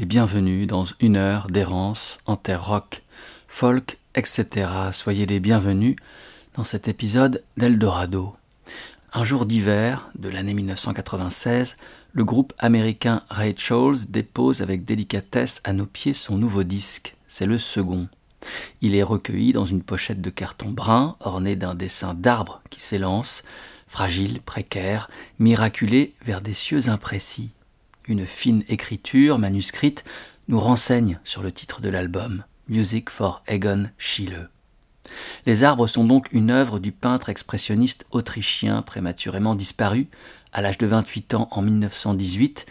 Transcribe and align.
Les 0.00 0.06
bienvenus 0.06 0.66
dans 0.66 0.86
une 1.00 1.16
heure 1.16 1.48
d'errance 1.48 2.20
en 2.24 2.36
terre 2.36 2.64
rock, 2.64 3.02
folk, 3.48 3.98
etc. 4.14 4.70
Soyez 4.94 5.26
les 5.26 5.40
bienvenus 5.40 5.94
dans 6.54 6.64
cet 6.64 6.88
épisode 6.88 7.44
d'Eldorado. 7.58 8.34
Un 9.12 9.24
jour 9.24 9.44
d'hiver 9.44 10.08
de 10.18 10.30
l'année 10.30 10.54
1996, 10.54 11.76
le 12.14 12.24
groupe 12.24 12.54
américain 12.58 13.24
Ray 13.28 13.54
dépose 14.08 14.62
avec 14.62 14.86
délicatesse 14.86 15.60
à 15.64 15.74
nos 15.74 15.84
pieds 15.84 16.14
son 16.14 16.38
nouveau 16.38 16.62
disque. 16.62 17.14
C'est 17.28 17.44
le 17.44 17.58
second. 17.58 18.08
Il 18.80 18.94
est 18.94 19.02
recueilli 19.02 19.52
dans 19.52 19.66
une 19.66 19.82
pochette 19.82 20.22
de 20.22 20.30
carton 20.30 20.70
brun 20.70 21.16
ornée 21.20 21.56
d'un 21.56 21.74
dessin 21.74 22.14
d'arbre 22.14 22.62
qui 22.70 22.80
s'élance, 22.80 23.42
fragile, 23.86 24.40
précaire, 24.40 25.10
miraculé 25.38 26.14
vers 26.24 26.40
des 26.40 26.54
cieux 26.54 26.88
imprécis. 26.88 27.50
Une 28.06 28.26
fine 28.26 28.64
écriture 28.68 29.38
manuscrite 29.38 30.04
nous 30.48 30.58
renseigne 30.58 31.20
sur 31.24 31.42
le 31.42 31.52
titre 31.52 31.80
de 31.80 31.88
l'album, 31.88 32.44
Music 32.68 33.10
for 33.10 33.42
Egon 33.46 33.90
Schiele. 33.98 34.48
Les 35.46 35.64
arbres 35.64 35.86
sont 35.86 36.04
donc 36.04 36.28
une 36.32 36.50
œuvre 36.50 36.78
du 36.78 36.92
peintre 36.92 37.28
expressionniste 37.28 38.06
autrichien 38.10 38.82
prématurément 38.82 39.54
disparu 39.54 40.08
à 40.52 40.62
l'âge 40.62 40.78
de 40.78 40.86
28 40.86 41.34
ans 41.34 41.48
en 41.50 41.62
1918 41.62 42.66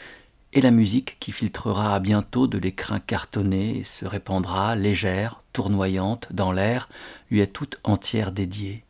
et 0.53 0.61
la 0.61 0.71
musique 0.71 1.17
qui 1.19 1.31
filtrera 1.31 1.99
bientôt 1.99 2.47
de 2.47 2.57
l'écrin 2.57 2.99
cartonné 2.99 3.77
et 3.77 3.83
se 3.83 4.05
répandra 4.05 4.75
légère, 4.75 5.43
tournoyante 5.53 6.27
dans 6.31 6.51
l'air, 6.51 6.89
lui 7.29 7.39
est 7.39 7.53
toute 7.53 7.79
entière 7.83 8.31
dédiée. 8.31 8.83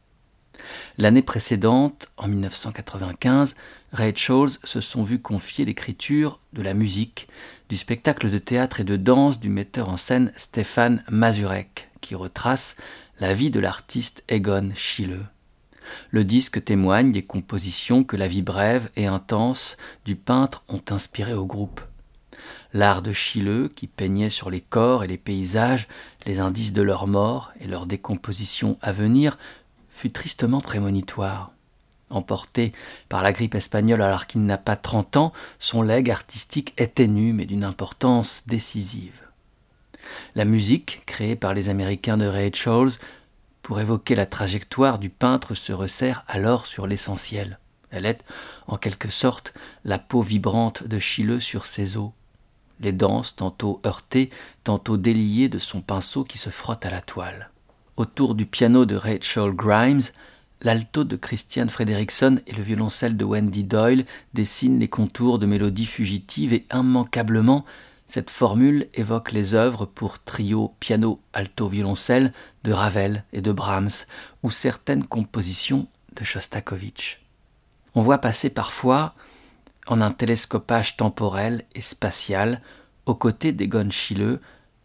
L'année 0.98 1.22
précédente, 1.22 2.10
en 2.18 2.28
1995, 2.28 3.56
Ray 3.92 4.14
se 4.16 4.82
sont 4.82 5.04
vus 5.04 5.20
confier 5.20 5.66
l'écriture 5.66 6.40
de 6.54 6.62
la 6.62 6.76
musique 6.76 7.28
du 7.70 7.76
spectacle 7.76 8.30
de 8.30 8.38
théâtre 8.38 8.82
et 8.82 8.84
de 8.84 8.96
danse 8.96 9.40
du 9.40 9.50
metteur 9.50 9.90
en 9.90 9.98
scène 9.98 10.32
Stéphane 10.36 11.04
Mazurek, 11.10 11.90
qui 12.00 12.14
retrace 12.14 12.76
la 13.20 13.34
vie 13.34 13.50
de 13.50 13.60
l'artiste 13.60 14.24
Egon 14.28 14.72
Schiele. 14.76 15.26
Le 16.12 16.24
disque 16.24 16.64
témoigne 16.64 17.12
des 17.12 17.24
compositions 17.24 18.04
que 18.04 18.16
la 18.16 18.28
vie 18.28 18.44
brève 18.44 18.92
et 18.96 19.08
intense 19.08 19.76
du 20.06 20.16
peintre 20.16 20.64
ont 20.68 20.84
inspiré 20.92 21.34
au 21.34 21.48
groupe. 21.48 21.82
L'art 22.74 23.02
de 23.02 23.12
Schiele, 23.12 23.70
qui 23.76 23.88
peignait 23.88 24.30
sur 24.30 24.52
les 24.52 24.62
corps 24.62 25.04
et 25.04 25.08
les 25.08 25.18
paysages 25.18 25.88
les 26.28 26.40
indices 26.40 26.74
de 26.74 26.84
leur 26.84 27.08
mort 27.08 27.52
et 27.60 27.66
leur 27.66 27.88
décomposition 27.88 28.78
à 28.82 28.92
venir, 28.92 29.40
fut 29.90 30.12
tristement 30.12 30.62
prémonitoire. 30.62 31.54
Emporté 32.10 32.74
par 33.08 33.22
la 33.22 33.32
grippe 33.32 33.56
espagnole 33.56 34.02
alors 34.02 34.26
qu'il 34.26 34.46
n'a 34.46 34.58
pas 34.58 34.76
trente 34.76 35.16
ans, 35.16 35.32
son 35.60 35.82
legs 35.82 36.10
artistique 36.10 36.74
est 36.78 36.96
ténu 36.96 37.34
mais 37.34 37.46
d'une 37.46 37.64
importance 37.64 38.44
décisive. 38.48 39.22
La 40.36 40.46
musique, 40.46 41.04
créée 41.06 41.36
par 41.36 41.54
les 41.54 41.70
Américains 41.70 42.18
de 42.18 42.26
Ray 42.26 42.52
Charles, 42.54 42.94
pour 43.62 43.80
évoquer 43.80 44.16
la 44.16 44.26
trajectoire 44.26 44.98
du 44.98 45.10
peintre, 45.10 45.54
se 45.54 45.72
resserre 45.72 46.24
alors 46.28 46.66
sur 46.66 46.88
l'essentiel. 46.88 47.60
Elle 47.92 48.06
est, 48.06 48.24
en 48.68 48.78
quelque 48.78 49.10
sorte, 49.10 49.54
la 49.84 50.00
peau 50.00 50.22
vibrante 50.22 50.84
de 50.84 51.00
Chilleux 51.00 51.40
sur 51.40 51.66
ses 51.66 51.98
os. 51.98 52.12
Les 52.80 52.92
danses, 52.92 53.36
tantôt 53.36 53.82
heurtées, 53.86 54.30
tantôt 54.64 54.98
déliées 54.98 55.50
de 55.50 55.60
son 55.60 55.82
pinceau 55.82 56.24
qui 56.24 56.38
se 56.38 56.50
frotte 56.50 56.86
à 56.86 56.90
la 56.90 57.02
toile. 57.02 57.50
Autour 57.98 58.36
du 58.36 58.46
piano 58.46 58.86
de 58.86 58.96
Rachel 58.96 59.52
Grimes, 59.52 60.02
L'alto 60.62 61.06
de 61.06 61.16
Christian 61.16 61.70
Frederickson 61.70 62.40
et 62.46 62.52
le 62.52 62.64
violoncelle 62.64 63.16
de 63.16 63.24
Wendy 63.24 63.64
Doyle 63.64 64.06
dessinent 64.34 64.80
les 64.80 64.90
contours 64.90 65.40
de 65.40 65.46
mélodies 65.46 65.86
fugitives 65.86 66.54
et 66.54 66.66
immanquablement, 66.74 67.64
cette 68.08 68.30
formule 68.30 68.88
évoque 68.96 69.32
les 69.32 69.54
œuvres 69.54 69.86
pour 69.86 70.20
trio, 70.20 70.74
piano, 70.80 71.22
alto, 71.32 71.70
violoncelle 71.70 72.34
de 72.64 72.74
Ravel 72.74 73.24
et 73.32 73.42
de 73.42 73.52
Brahms 73.52 74.06
ou 74.44 74.50
certaines 74.50 75.06
compositions 75.06 75.88
de 76.16 76.24
Shostakovich. 76.24 77.22
On 77.96 78.02
voit 78.02 78.18
passer 78.18 78.50
parfois, 78.50 79.14
en 79.88 80.02
un 80.02 80.12
télescopage 80.12 80.98
temporel 80.98 81.66
et 81.76 81.82
spatial, 81.82 82.62
aux 83.06 83.16
côtés 83.16 83.54
d'Egon 83.54 83.92
Schiele, 83.92 84.40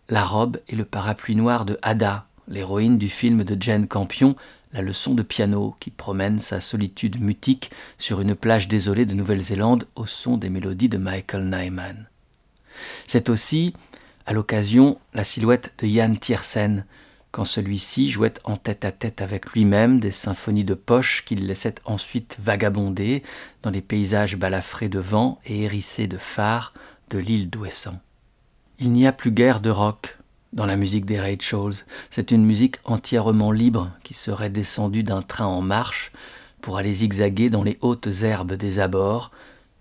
la 0.09 0.23
robe 0.23 0.59
et 0.69 0.77
le 0.77 0.85
parapluie 0.85 1.35
noir 1.35 1.65
de 1.65 1.79
Ada, 1.83 2.27
l'héroïne 2.47 2.99
du 2.99 3.09
film 3.09 3.43
de 3.43 3.61
Jane 3.61 3.89
Campion, 3.89 4.37
la 4.75 4.83
leçon 4.83 5.15
de 5.15 5.23
piano 5.23 5.77
qui 5.79 5.91
promène 5.91 6.41
sa 6.41 6.61
solitude 6.61 7.21
mutique 7.21 7.71
sur 7.97 8.21
une 8.21 8.35
plage 8.35 8.67
désolée 8.67 9.07
de 9.07 9.15
Nouvelle-Zélande 9.15 9.87
au 9.95 10.05
son 10.05 10.37
des 10.37 10.51
mélodies 10.51 10.89
de 10.89 10.99
Michael 10.99 11.45
Nyman. 11.45 12.09
C'est 13.07 13.29
aussi, 13.29 13.73
à 14.27 14.33
l'occasion, 14.33 14.99
la 15.15 15.23
silhouette 15.23 15.73
de 15.79 15.87
Jan 15.87 16.17
Tiersen, 16.17 16.85
quand 17.31 17.45
celui-ci 17.45 18.11
jouait 18.11 18.35
en 18.43 18.57
tête 18.57 18.85
à 18.85 18.91
tête 18.91 19.23
avec 19.23 19.53
lui-même 19.53 20.01
des 20.01 20.11
symphonies 20.11 20.65
de 20.65 20.75
poche 20.75 21.25
qu'il 21.25 21.47
laissait 21.47 21.77
ensuite 21.85 22.37
vagabonder 22.41 23.23
dans 23.63 23.71
les 23.71 23.81
paysages 23.81 24.37
balafrés 24.37 24.89
de 24.89 24.99
vent 24.99 25.41
et 25.47 25.63
hérissés 25.63 26.09
de 26.09 26.19
phares 26.19 26.75
de 27.11 27.19
l'île 27.19 27.49
d'Ouessant. 27.49 28.01
Il 28.81 28.91
n'y 28.91 29.07
a 29.07 29.13
plus 29.13 29.31
guère 29.31 29.61
de 29.61 29.71
rock, 29.71 30.19
dans 30.55 30.67
la 30.67 30.77
musique 30.77 31.05
des 31.05 31.21
Ray. 31.21 31.39
C'est 32.11 32.31
une 32.31 32.47
musique 32.47 32.77
entièrement 32.85 33.53
libre 33.53 33.91
qui 34.03 34.15
serait 34.15 34.51
descendue 34.51 35.03
d'un 35.03 35.21
train 35.21 35.47
en 35.47 35.61
marche 35.61 36.13
pour 36.63 36.79
aller 36.79 36.95
zigzaguer 36.95 37.51
dans 37.51 37.63
les 37.63 37.77
hautes 37.83 38.09
herbes 38.23 38.55
des 38.55 38.81
abords 38.81 39.31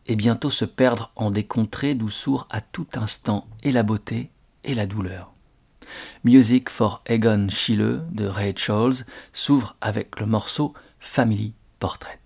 et 0.07 0.15
bientôt 0.15 0.49
se 0.49 0.65
perdre 0.65 1.11
en 1.15 1.31
des 1.31 1.45
contrées 1.45 1.95
d'où 1.95 2.09
sourd 2.09 2.47
à 2.49 2.59
tout 2.59 2.87
instant 2.95 3.47
et 3.61 3.71
la 3.71 3.83
beauté 3.83 4.31
et 4.65 4.73
la 4.73 4.85
douleur. 4.85 5.31
Music 6.23 6.69
for 6.69 7.01
Egon 7.05 7.47
Schiele 7.49 8.01
de 8.11 8.25
Ray 8.25 8.53
Charles 8.57 9.05
s'ouvre 9.31 9.75
avec 9.79 10.19
le 10.19 10.25
morceau 10.25 10.73
Family 10.99 11.53
Portrait. 11.79 12.19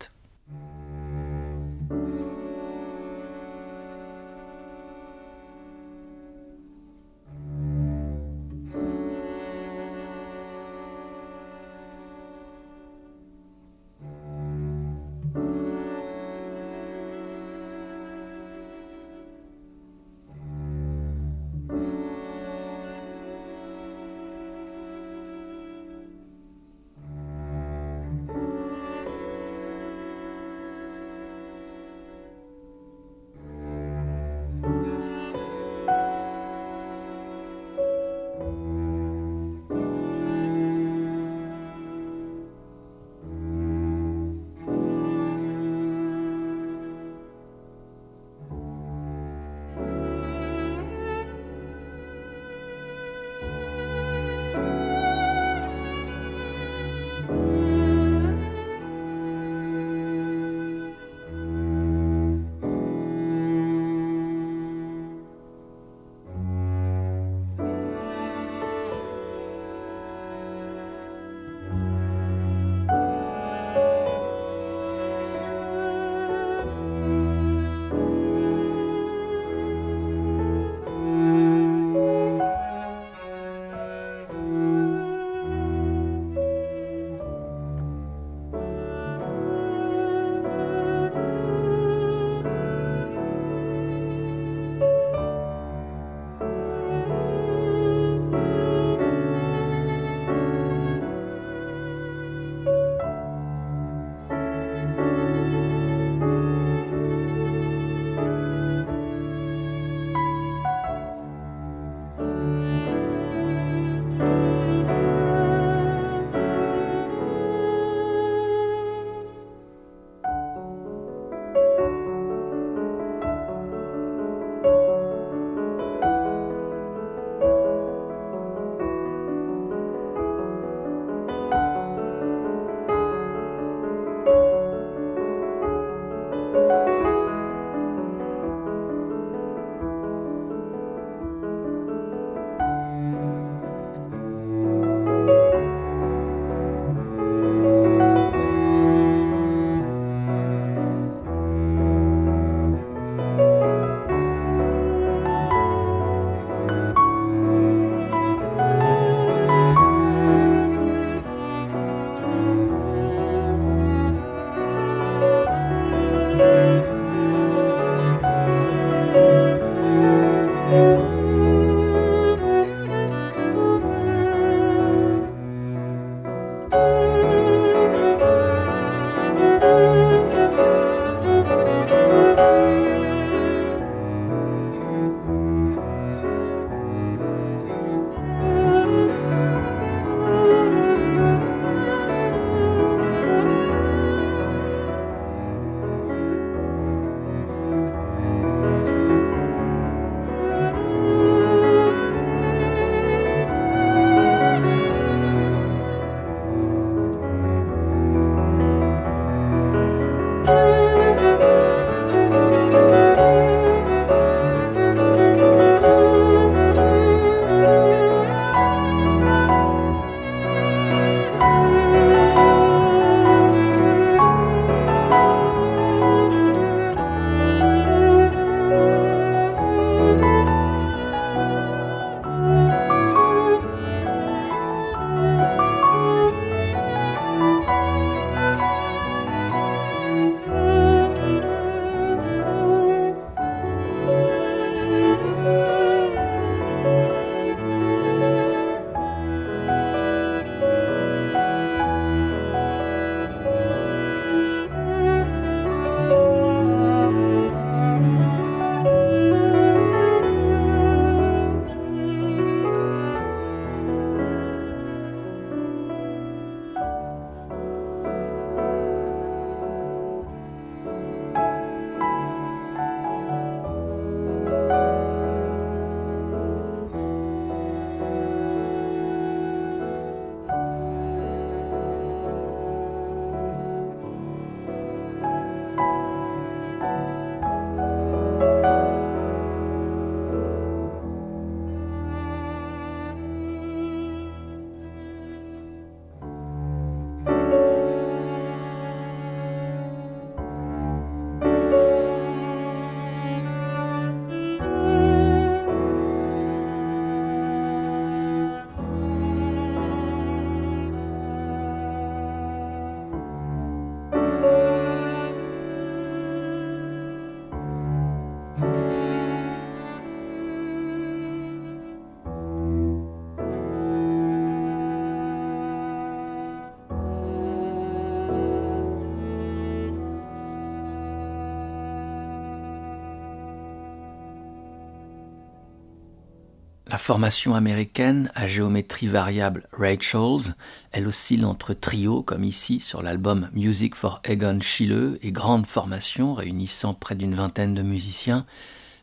Formation 337.07 337.55
américaine 337.55 338.29
à 338.35 338.49
géométrie 338.49 339.07
variable 339.07 339.65
Rachel's, 339.71 340.51
elle 340.91 341.07
oscille 341.07 341.45
entre 341.45 341.73
trio 341.73 342.21
comme 342.21 342.43
ici 342.43 342.81
sur 342.81 343.01
l'album 343.01 343.47
Music 343.53 343.95
for 343.95 344.19
Egon 344.25 344.59
Schiele 344.59 345.17
et 345.21 345.31
grande 345.31 345.67
formation 345.67 346.33
réunissant 346.33 346.93
près 346.93 347.15
d'une 347.15 347.33
vingtaine 347.33 347.73
de 347.73 347.81
musiciens, 347.81 348.45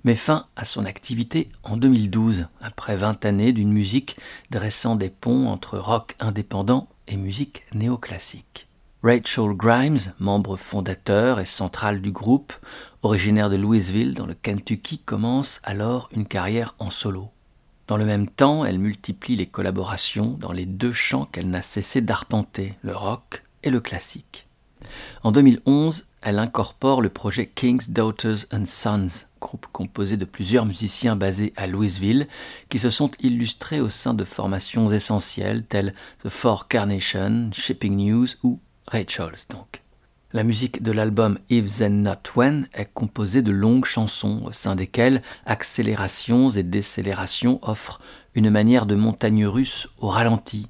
met 0.04 0.16
fin 0.16 0.48
à 0.54 0.66
son 0.66 0.84
activité 0.84 1.48
en 1.62 1.78
2012, 1.78 2.48
après 2.60 2.94
20 2.94 3.24
années 3.24 3.52
d'une 3.52 3.72
musique 3.72 4.18
dressant 4.50 4.96
des 4.96 5.08
ponts 5.08 5.48
entre 5.48 5.78
rock 5.78 6.14
indépendant 6.20 6.88
et 7.08 7.16
musique 7.16 7.62
néoclassique. 7.72 8.68
Rachel 9.02 9.54
Grimes, 9.54 10.12
membre 10.18 10.58
fondateur 10.58 11.40
et 11.40 11.46
central 11.46 12.02
du 12.02 12.12
groupe, 12.12 12.52
originaire 13.00 13.48
de 13.48 13.56
Louisville 13.56 14.12
dans 14.12 14.26
le 14.26 14.34
Kentucky, 14.34 14.98
commence 14.98 15.62
alors 15.64 16.10
une 16.12 16.26
carrière 16.26 16.74
en 16.78 16.90
solo. 16.90 17.33
Dans 17.86 17.96
le 17.98 18.06
même 18.06 18.28
temps, 18.28 18.64
elle 18.64 18.78
multiplie 18.78 19.36
les 19.36 19.46
collaborations 19.46 20.28
dans 20.40 20.52
les 20.52 20.64
deux 20.64 20.92
champs 20.92 21.26
qu'elle 21.26 21.50
n'a 21.50 21.62
cessé 21.62 22.00
d'arpenter, 22.00 22.74
le 22.82 22.96
rock 22.96 23.42
et 23.62 23.70
le 23.70 23.80
classique. 23.80 24.46
En 25.22 25.32
2011, 25.32 26.06
elle 26.22 26.38
incorpore 26.38 27.02
le 27.02 27.10
projet 27.10 27.46
King's 27.46 27.90
Daughters 27.90 28.46
and 28.52 28.64
Sons, 28.64 29.26
groupe 29.40 29.66
composé 29.72 30.16
de 30.16 30.24
plusieurs 30.24 30.64
musiciens 30.64 31.16
basés 31.16 31.52
à 31.56 31.66
Louisville, 31.66 32.26
qui 32.70 32.78
se 32.78 32.88
sont 32.88 33.10
illustrés 33.20 33.80
au 33.80 33.90
sein 33.90 34.14
de 34.14 34.24
formations 34.24 34.90
essentielles 34.90 35.64
telles 35.64 35.94
The 36.22 36.30
Four 36.30 36.68
Carnation, 36.68 37.50
Shipping 37.52 37.96
News 37.96 38.28
ou 38.42 38.60
Rachel's 38.86 39.46
donc. 39.48 39.83
La 40.34 40.42
musique 40.42 40.82
de 40.82 40.90
l'album 40.90 41.38
If 41.48 41.78
Then 41.78 42.02
Not 42.02 42.32
When 42.34 42.66
est 42.74 42.92
composée 42.92 43.40
de 43.40 43.52
longues 43.52 43.84
chansons 43.84 44.42
au 44.44 44.50
sein 44.50 44.74
desquelles 44.74 45.22
accélérations 45.46 46.50
et 46.50 46.64
décélérations 46.64 47.60
offrent 47.62 48.00
une 48.34 48.50
manière 48.50 48.86
de 48.86 48.96
montagne 48.96 49.46
russe 49.46 49.86
au 50.00 50.08
ralenti, 50.08 50.66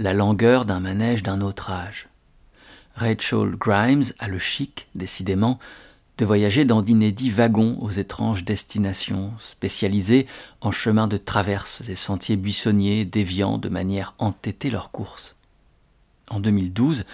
la 0.00 0.12
langueur 0.12 0.64
d'un 0.64 0.80
manège 0.80 1.22
d'un 1.22 1.40
autre 1.40 1.70
âge. 1.70 2.08
Rachel 2.96 3.50
Grimes 3.50 4.02
a 4.18 4.26
le 4.26 4.40
chic, 4.40 4.88
décidément, 4.96 5.60
de 6.18 6.24
voyager 6.24 6.64
dans 6.64 6.82
d'inédits 6.82 7.30
wagons 7.30 7.78
aux 7.80 7.90
étranges 7.90 8.44
destinations, 8.44 9.34
spécialisés 9.38 10.26
en 10.60 10.72
chemins 10.72 11.06
de 11.06 11.16
traverse 11.16 11.80
et 11.88 11.94
sentiers 11.94 12.36
buissonniers 12.36 13.04
déviant 13.04 13.58
de 13.58 13.68
manière 13.68 14.14
entêtée 14.18 14.68
leur 14.68 14.90
course. 14.90 15.36
En 16.28 16.40
2012, 16.40 17.04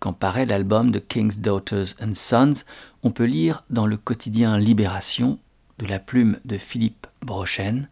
quand 0.00 0.12
paraît 0.12 0.46
l'album 0.46 0.90
de 0.90 0.98
King's 0.98 1.40
Daughters 1.40 1.94
and 2.00 2.14
Sons, 2.14 2.64
on 3.02 3.10
peut 3.10 3.24
lire 3.24 3.64
dans 3.70 3.86
le 3.86 3.96
quotidien 3.96 4.58
Libération, 4.58 5.38
de 5.78 5.86
la 5.86 5.98
plume 5.98 6.38
de 6.44 6.58
Philippe 6.58 7.06
Brochen, 7.22 7.88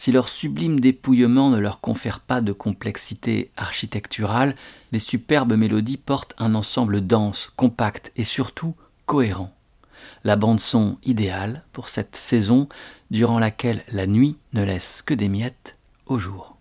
si 0.00 0.12
leur 0.12 0.30
sublime 0.30 0.80
dépouillement 0.80 1.50
ne 1.50 1.58
leur 1.58 1.82
confère 1.82 2.20
pas 2.20 2.40
de 2.40 2.54
complexité 2.54 3.50
architecturale, 3.58 4.56
les 4.92 4.98
superbes 4.98 5.52
mélodies 5.52 5.98
portent 5.98 6.34
un 6.38 6.54
ensemble 6.54 7.06
dense, 7.06 7.52
compact 7.54 8.10
et 8.16 8.24
surtout 8.24 8.74
cohérent. 9.04 9.54
La 10.24 10.36
bande-son 10.36 10.96
idéale 11.04 11.64
pour 11.74 11.90
cette 11.90 12.16
saison 12.16 12.66
durant 13.10 13.38
laquelle 13.38 13.84
la 13.92 14.06
nuit 14.06 14.38
ne 14.54 14.62
laisse 14.62 15.02
que 15.02 15.12
des 15.12 15.28
miettes 15.28 15.76
au 16.06 16.18
jour. 16.18 16.56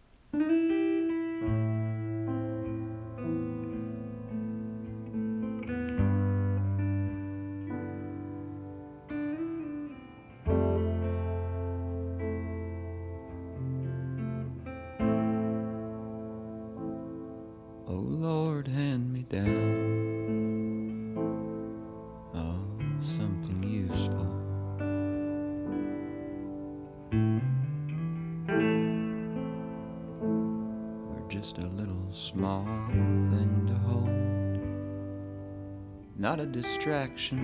Distraction 36.62 37.40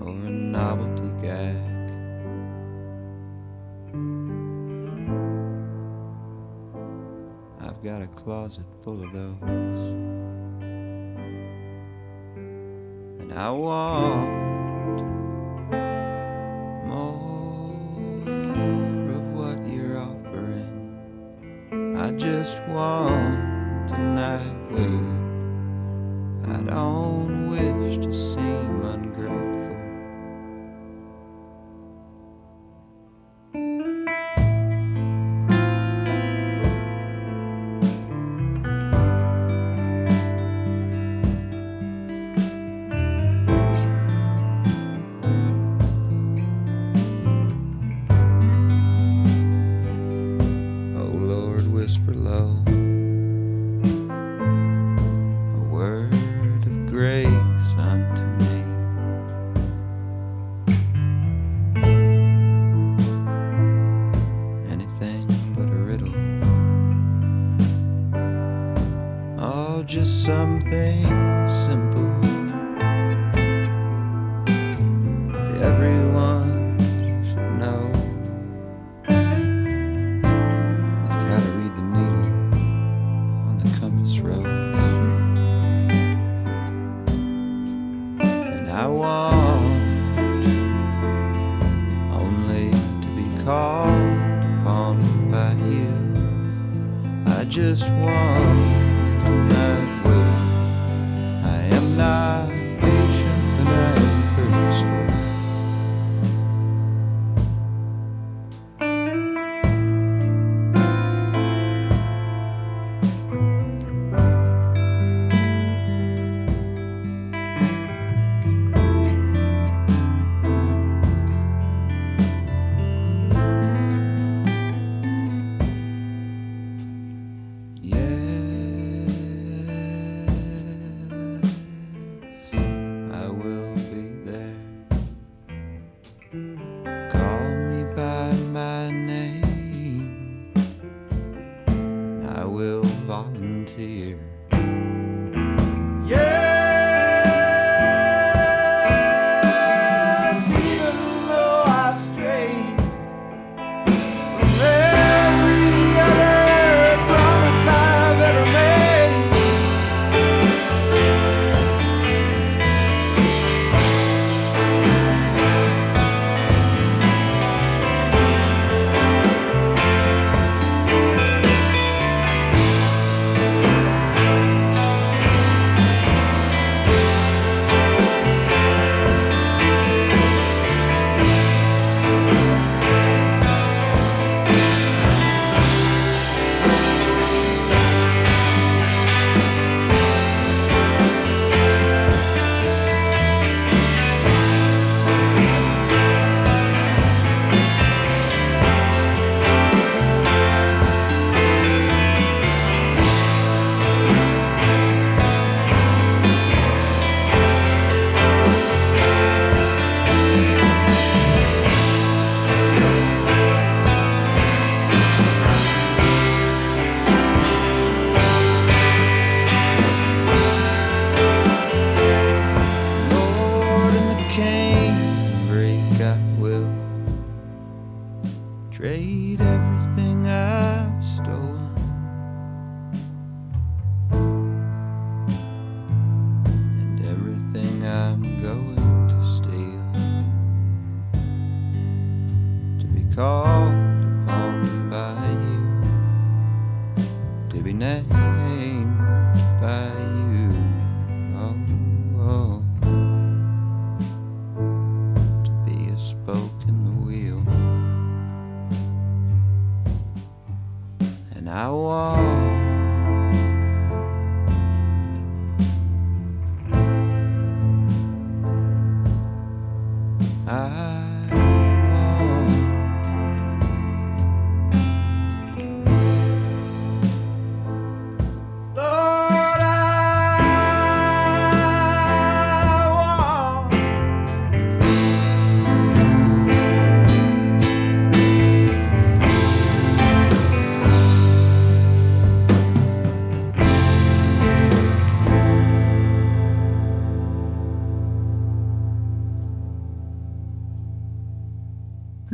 or 0.00 0.08
a 0.08 0.30
novelty 0.30 1.08
gag. 1.22 1.54
I've 7.60 7.80
got 7.84 8.02
a 8.02 8.08
closet 8.16 8.64
full 8.82 9.04
of 9.04 9.12
those, 9.12 9.42
and 13.20 13.32
I 13.32 13.50
want 13.50 14.43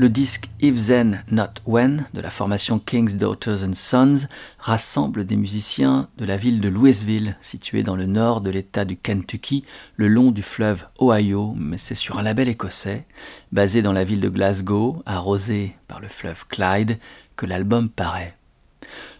Le 0.01 0.09
disque 0.09 0.49
If 0.63 0.87
Then 0.87 1.23
Not 1.31 1.61
When 1.67 2.07
de 2.15 2.23
la 2.23 2.31
formation 2.31 2.79
King's 2.79 3.17
Daughters 3.17 3.63
and 3.63 3.75
Sons 3.75 4.29
rassemble 4.59 5.27
des 5.27 5.37
musiciens 5.37 6.09
de 6.17 6.25
la 6.25 6.39
ville 6.39 6.63
de 6.63 6.71
Louisville, 6.71 7.37
située 7.43 7.83
dans 7.83 7.97
le 7.97 8.07
nord 8.07 8.41
de 8.41 8.49
l'État 8.49 8.87
du 8.87 8.97
Kentucky, 8.97 9.63
le 9.97 10.09
long 10.09 10.31
du 10.31 10.41
fleuve 10.41 10.87
Ohio, 11.03 11.53
mais 11.55 11.77
c'est 11.77 11.95
sur 11.95 12.19
un 12.19 12.23
label 12.23 12.49
écossais, 12.49 13.05
basé 13.53 13.83
dans 13.83 13.93
la 13.93 14.05
ville 14.05 14.23
de 14.23 14.31
Glasgow, 14.31 15.03
arrosé 15.05 15.77
par 15.87 16.01
le 16.01 16.09
fleuve 16.09 16.47
Clyde, 16.47 16.99
que 17.37 17.45
l'album 17.45 17.91
paraît. 17.91 18.39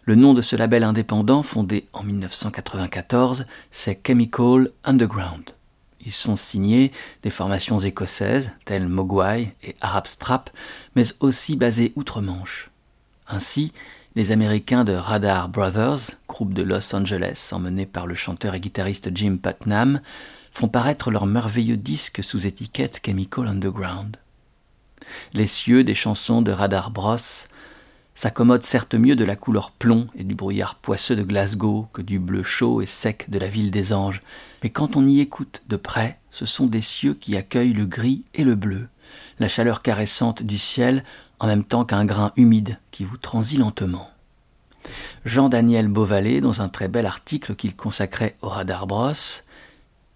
Le 0.07 0.15
nom 0.15 0.33
de 0.33 0.41
ce 0.41 0.57
label 0.57 0.83
indépendant, 0.83 1.43
fondé 1.43 1.89
en 1.93 2.05
1994, 2.05 3.45
c'est 3.71 4.01
Chemical 4.03 4.71
Underground. 4.85 5.51
Ils 6.05 6.13
sont 6.13 6.37
signés 6.37 6.93
des 7.23 7.31
formations 7.31 7.79
écossaises 7.79 8.53
telles 8.65 8.89
Mogwai 8.89 9.55
et 9.63 9.75
Arab 9.81 10.07
Strap, 10.07 10.51
mais 10.97 11.05
aussi 11.21 11.57
basées 11.57 11.93
outre-Manche. 11.97 12.71
Ainsi, 13.29 13.73
les 14.17 14.33
Américains 14.33 14.85
de 14.85 14.93
Radar 14.93 15.49
Brothers, 15.49 16.13
groupe 16.27 16.53
de 16.55 16.63
Los 16.63 16.95
Angeles 16.95 17.51
emmené 17.53 17.87
par 17.87 18.07
le 18.07 18.15
chanteur 18.15 18.55
et 18.55 18.61
guitariste 18.61 19.11
Jim 19.15 19.37
Putnam, 19.41 20.01
font 20.51 20.69
paraître 20.69 21.11
leur 21.11 21.27
merveilleux 21.27 21.77
disque 21.77 22.23
sous 22.25 22.47
étiquette 22.47 23.01
Chemical 23.05 23.47
Underground. 23.47 24.17
Les 25.33 25.47
cieux 25.47 25.85
des 25.85 25.95
chansons 25.95 26.43
de 26.43 26.51
Radar 26.51 26.91
Bros 26.91 27.17
s'accommodent 28.15 28.65
certes 28.65 28.95
mieux 28.95 29.17
de 29.17 29.25
la 29.25 29.37
couleur 29.37 29.71
plomb 29.71 30.07
et 30.17 30.25
du 30.25 30.35
brouillard 30.35 30.75
poisseux 30.75 31.17
de 31.17 31.23
Glasgow 31.23 31.89
que 31.93 32.03
du 32.03 32.19
bleu 32.19 32.43
chaud 32.43 32.83
et 32.83 32.87
sec 32.87 33.31
de 33.31 33.39
la 33.39 33.49
ville 33.49 33.71
des 33.71 33.93
anges, 33.93 34.23
mais 34.63 34.71
quand 34.71 34.97
on 34.97 35.07
y 35.07 35.21
écoute 35.21 35.63
de 35.69 35.77
près, 35.77 36.19
ce 36.31 36.47
sont 36.47 36.67
des 36.67 36.83
cieux 36.83 37.15
qui 37.15 37.37
accueillent 37.37 37.73
le 37.73 37.87
gris 37.87 38.25
et 38.35 38.45
le 38.45 38.55
bleu, 38.55 38.89
la 39.39 39.49
chaleur 39.49 39.83
caressante 39.83 40.43
du 40.43 40.59
ciel 40.59 41.05
en 41.39 41.47
même 41.47 41.65
temps 41.65 41.85
qu'un 41.85 42.05
grain 42.05 42.33
humide 42.37 42.79
qui 42.91 43.05
vous 43.05 43.17
transit 43.17 43.59
lentement. 43.59 44.11
Jean-Daniel 45.25 45.89
Beauvalet, 45.89 46.41
dans 46.41 46.61
un 46.61 46.69
très 46.69 46.89
bel 46.89 47.07
article 47.07 47.55
qu'il 47.55 47.77
consacrait 47.77 48.37
au 48.43 48.49
Radar 48.49 48.87
Bros, 48.87 49.13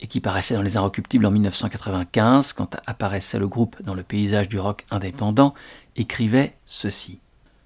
et 0.01 0.07
qui 0.07 0.21
paraissait 0.21 0.55
dans 0.55 0.63
Les 0.63 0.77
Inrecuptibles 0.77 1.25
en 1.25 1.31
1995, 1.31 2.53
quand 2.53 2.77
apparaissait 2.87 3.39
le 3.39 3.49
groupe 3.49 3.83
dans 3.83 3.95
le 3.95 4.03
paysage 4.03 4.49
du 4.49 4.59
rock 4.59 4.85
indépendant, 4.91 5.55
écrivait 5.97 6.57
ceci. 6.67 7.21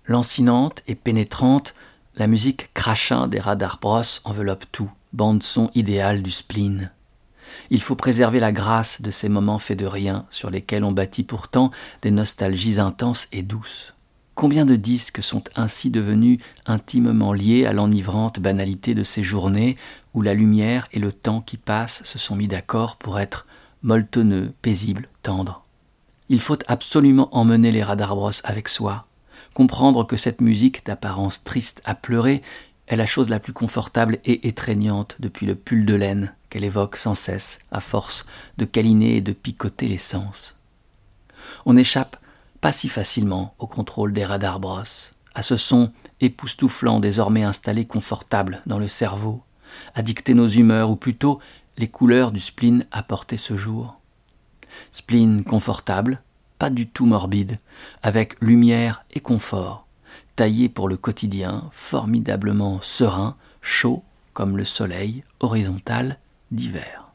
Lancinante 0.07 0.83
et 0.87 0.95
pénétrante, 0.95 1.75
la 2.15 2.27
musique 2.27 2.73
crachant 2.75 3.27
des 3.27 3.41
radars 3.41 3.79
bros 3.81 4.03
enveloppe 4.25 4.65
tout, 4.71 4.91
bande-son 5.13 5.71
idéal 5.75 6.23
du 6.23 6.31
spleen. 6.31 6.91
Il 7.71 7.83
faut 7.83 7.97
préserver 7.97 8.41
la 8.41 8.53
grâce 8.53 9.01
de 9.01 9.11
ces 9.11 9.29
moments 9.29 9.59
faits 9.59 9.79
de 9.79 9.87
rien, 9.87 10.27
sur 10.31 10.51
lesquels 10.51 10.85
on 10.85 10.93
bâtit 10.93 11.23
pourtant 11.23 11.71
des 12.03 12.11
nostalgies 12.11 12.79
intenses 12.79 13.29
et 13.33 13.43
douces. 13.43 13.95
Combien 14.35 14.65
de 14.65 14.77
disques 14.77 15.23
sont 15.23 15.43
ainsi 15.57 15.91
devenus 15.91 16.39
intimement 16.65 17.33
liés 17.33 17.67
à 17.67 17.73
l'enivrante 17.73 18.39
banalité 18.39 18.95
de 18.95 19.03
ces 19.03 19.23
journées 19.23 19.77
où 20.15 20.23
la 20.23 20.35
lumière 20.35 20.87
et 20.93 21.01
le 21.01 21.11
temps 21.11 21.41
qui 21.41 21.57
passe 21.57 22.03
se 22.05 22.19
sont 22.19 22.37
mis 22.37 22.47
d'accord 22.47 22.97
pour 22.97 23.19
être 23.19 23.47
molletonneux, 23.83 24.53
paisibles, 24.63 25.09
tendres? 25.23 25.63
Il 26.29 26.41
faut 26.41 26.59
absolument 26.69 27.29
emmener 27.33 27.73
les 27.73 27.83
radars 27.83 28.15
bros 28.15 28.31
avec 28.45 28.69
soi, 28.69 29.07
comprendre 29.55 30.07
que 30.07 30.17
cette 30.17 30.41
musique 30.41 30.87
d'apparence 30.87 31.43
triste 31.43 31.83
à 31.85 31.97
pleurer 31.97 32.43
est 32.89 32.97
la 32.97 33.07
chose 33.07 33.29
la 33.29 33.39
plus 33.39 33.53
confortable 33.53 34.19
et 34.25 34.49
étreignante 34.49 35.17
depuis 35.21 35.47
le 35.47 35.55
pull 35.55 35.85
de 35.85 35.95
laine 35.95 36.33
qu'elle 36.51 36.65
évoque 36.65 36.97
sans 36.97 37.15
cesse 37.15 37.59
à 37.71 37.81
force 37.81 38.27
de 38.57 38.65
câliner 38.65 39.17
et 39.17 39.21
de 39.21 39.33
picoter 39.33 39.89
les 39.89 39.99
sens. 39.99 40.57
On 41.67 41.75
n'échappe 41.75 42.17
pas 42.61 42.73
si 42.73 42.89
facilement 42.89 43.55
au 43.59 43.67
contrôle 43.67 44.13
des 44.13 44.25
radars 44.25 44.59
bros, 44.59 44.83
à 45.35 45.43
ce 45.43 45.57
son 45.57 45.93
époustouflant 46.21 46.99
désormais 46.99 47.45
installé 47.45 47.85
confortable 47.85 48.63
dans 48.67 48.79
le 48.79 48.89
cerveau, 48.89 49.43
à 49.95 50.03
dicter 50.03 50.35
nos 50.35 50.49
humeurs 50.49 50.91
ou 50.91 50.97
plutôt 50.97 51.39
les 51.77 51.89
couleurs 51.89 52.33
du 52.33 52.41
spleen 52.41 52.87
apporté 52.91 53.37
ce 53.37 53.57
jour. 53.57 54.01
Spleen 54.93 55.45
confortable, 55.45 56.23
pas 56.59 56.71
du 56.71 56.89
tout 56.89 57.07
morbide, 57.07 57.59
avec 58.03 58.41
lumière 58.41 59.05
et 59.13 59.21
confort, 59.21 59.87
taillé 60.39 60.69
pour 60.69 60.89
le 60.89 60.97
quotidien, 60.97 61.69
formidablement 61.73 62.81
serein, 62.81 63.37
chaud 63.61 64.05
comme 64.35 64.57
le 64.57 64.63
soleil 64.63 65.25
horizontal 65.41 66.21
d'hiver. 66.53 67.08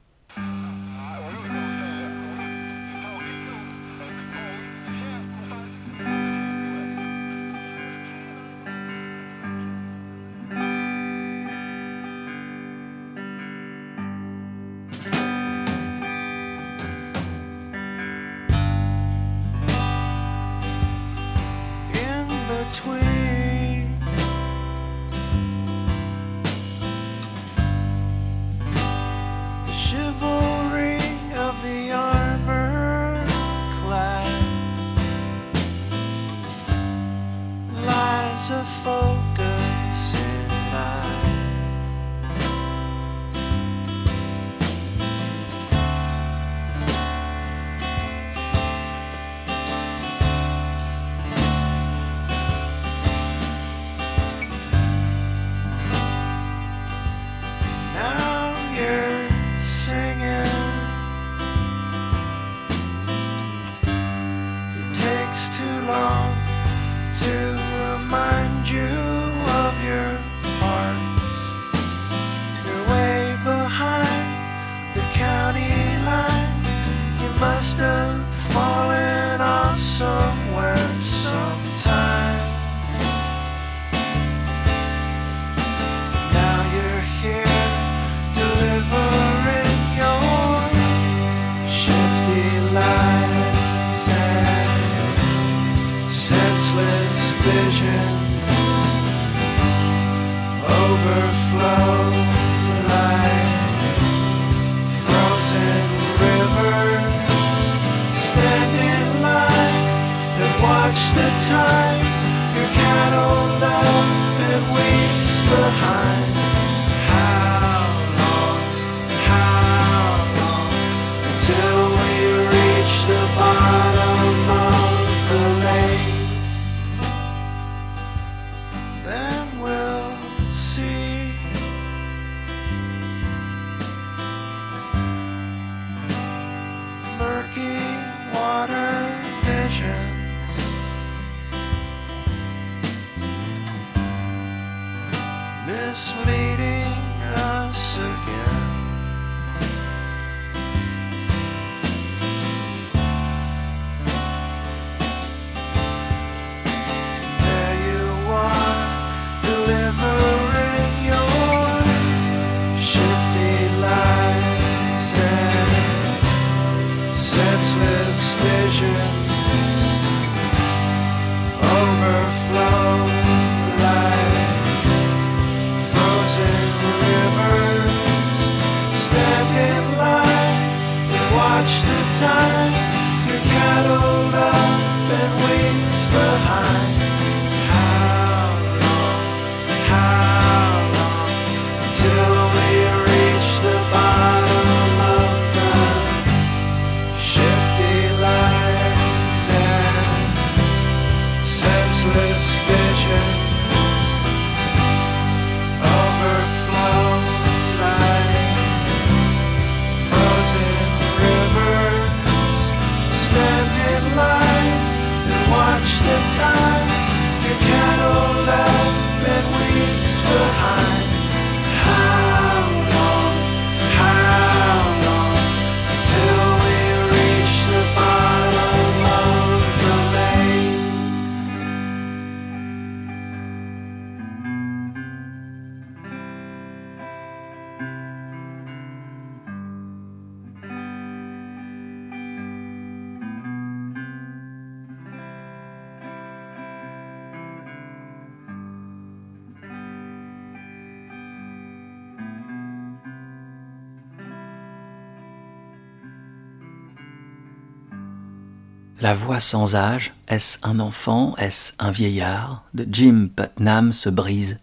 La 259.03 259.13
voix 259.13 259.41
sans 259.41 259.75
âge, 259.75 260.13
est-ce 260.29 260.59
un 260.63 260.79
enfant, 260.79 261.35
est-ce 261.35 261.73
un 261.77 261.91
vieillard? 261.91 262.63
De 262.73 262.87
Jim 262.89 263.27
Putnam 263.35 263.91
se 263.91 264.07
brise. 264.07 264.59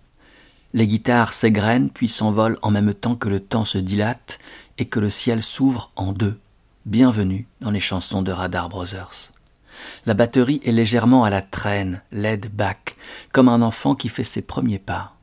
Les 0.72 0.87
guitares 0.87 1.35
s'égrènent 1.35 1.90
puis 1.90 2.09
s'envolent 2.09 2.57
en 2.62 2.70
même 2.70 2.94
temps 2.94 3.16
que 3.16 3.29
le 3.29 3.40
temps 3.40 3.66
se 3.66 3.76
dilate 3.76 4.38
et 4.79 4.87
que 4.87 4.98
le 4.98 5.11
ciel 5.11 5.42
s'ouvre 5.42 5.90
en 5.94 6.12
deux. 6.12 6.40
Bienvenue 6.87 7.46
dans 7.61 7.70
les 7.70 7.81
chansons 7.81 8.22
de 8.22 8.33
Radar 8.33 8.70
Brothers. 8.70 9.31
La 10.07 10.14
batterie 10.14 10.62
est 10.64 10.72
légèrement 10.72 11.24
à 11.24 11.29
la 11.29 11.42
traîne, 11.42 12.00
laid 12.11 12.48
back, 12.48 12.96
comme 13.33 13.50
un 13.50 13.61
enfant 13.61 13.94
qui 13.94 14.09
fait 14.09 14.24
ses 14.24 14.40
premiers 14.40 14.79
pas. 14.79 15.16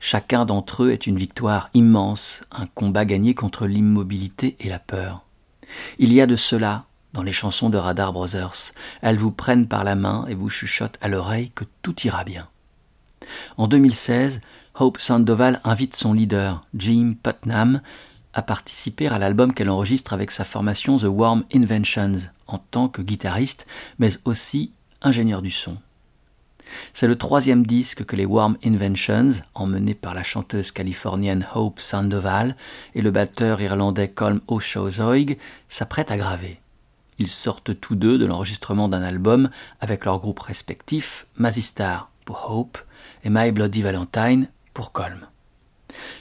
Chacun 0.00 0.44
d'entre 0.44 0.82
eux 0.82 0.90
est 0.90 1.06
une 1.06 1.18
victoire 1.18 1.70
immense, 1.72 2.40
un 2.50 2.66
combat 2.66 3.04
gagné 3.04 3.32
contre 3.32 3.68
l'immobilité 3.68 4.56
et 4.58 4.68
la 4.68 4.80
peur. 4.80 5.24
Il 6.00 6.12
y 6.12 6.20
a 6.20 6.26
de 6.26 6.34
cela 6.34 6.86
dans 7.12 7.22
les 7.22 7.32
chansons 7.32 7.70
de 7.70 7.78
Radar 7.78 8.12
Brothers. 8.12 8.72
Elles 9.02 9.18
vous 9.18 9.30
prennent 9.30 9.66
par 9.66 9.84
la 9.84 9.94
main 9.94 10.26
et 10.28 10.34
vous 10.34 10.50
chuchotent 10.50 10.98
à 11.00 11.08
l'oreille 11.08 11.50
que 11.50 11.64
tout 11.82 11.94
ira 12.04 12.24
bien. 12.24 12.48
En 13.56 13.68
2016, 13.68 14.40
Hope 14.78 14.98
Sandoval 14.98 15.60
invite 15.64 15.96
son 15.96 16.12
leader, 16.12 16.62
Jim 16.74 17.14
Putnam, 17.22 17.80
à 18.32 18.42
participer 18.42 19.08
à 19.08 19.18
l'album 19.18 19.52
qu'elle 19.52 19.70
enregistre 19.70 20.12
avec 20.12 20.30
sa 20.30 20.44
formation 20.44 20.98
The 20.98 21.04
Warm 21.04 21.44
Inventions, 21.52 22.30
en 22.46 22.58
tant 22.58 22.88
que 22.88 23.02
guitariste, 23.02 23.66
mais 23.98 24.10
aussi 24.24 24.72
ingénieur 25.02 25.42
du 25.42 25.50
son. 25.50 25.76
C'est 26.92 27.08
le 27.08 27.16
troisième 27.16 27.66
disque 27.66 28.04
que 28.04 28.14
les 28.14 28.24
Warm 28.24 28.56
Inventions, 28.64 29.42
emmenés 29.54 29.94
par 29.94 30.14
la 30.14 30.22
chanteuse 30.22 30.70
californienne 30.70 31.46
Hope 31.54 31.80
Sandoval 31.80 32.56
et 32.94 33.02
le 33.02 33.10
batteur 33.10 33.60
irlandais 33.60 34.08
Colm 34.08 34.40
O'Shaughnessy, 34.46 35.36
s'apprêtent 35.68 36.12
à 36.12 36.16
graver. 36.16 36.60
Ils 37.20 37.28
sortent 37.28 37.78
tous 37.78 37.96
deux 37.96 38.16
de 38.16 38.24
l'enregistrement 38.24 38.88
d'un 38.88 39.02
album 39.02 39.50
avec 39.78 40.06
leurs 40.06 40.20
groupes 40.20 40.40
respectifs, 40.40 41.26
Mazistar 41.36 42.10
pour 42.24 42.50
Hope 42.50 42.78
et 43.24 43.28
My 43.28 43.52
Bloody 43.52 43.82
Valentine 43.82 44.48
pour 44.72 44.90
Colm. 44.90 45.26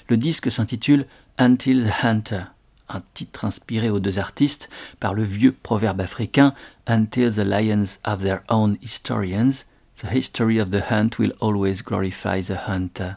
Le 0.10 0.18
disque 0.18 0.52
s'intitule 0.52 1.06
Until 1.38 1.86
the 1.86 2.04
Hunter, 2.04 2.44
un 2.90 3.02
titre 3.14 3.46
inspiré 3.46 3.90
aux 3.90 4.02
deux 4.02 4.20
artistes 4.20 4.70
par 5.00 5.14
le 5.14 5.24
vieux 5.24 5.54
proverbe 5.54 6.02
africain 6.02 6.54
Until 6.86 7.32
the 7.32 7.46
lions 7.46 7.98
have 8.04 8.22
their 8.22 8.42
own 8.50 8.76
historians, 8.82 9.64
the 10.02 10.14
history 10.14 10.60
of 10.60 10.70
the 10.70 10.92
hunt 10.92 11.12
will 11.18 11.32
always 11.40 11.82
glorify 11.82 12.42
the 12.42 12.68
hunter. 12.68 13.14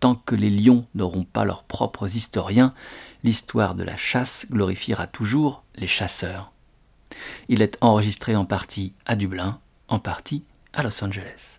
Tant 0.00 0.16
que 0.16 0.34
les 0.34 0.50
lions 0.50 0.84
n'auront 0.94 1.24
pas 1.24 1.46
leurs 1.46 1.64
propres 1.64 2.14
historiens, 2.14 2.74
l'histoire 3.24 3.74
de 3.74 3.84
la 3.84 3.96
chasse 3.96 4.44
glorifiera 4.50 5.06
toujours 5.06 5.64
les 5.76 5.86
chasseurs. 5.86 6.52
Il 7.48 7.62
est 7.62 7.78
enregistré 7.80 8.36
en 8.36 8.44
partie 8.44 8.92
à 9.06 9.16
Dublin, 9.16 9.58
en 9.88 9.98
partie 9.98 10.44
à 10.72 10.82
Los 10.82 11.02
Angeles. 11.02 11.58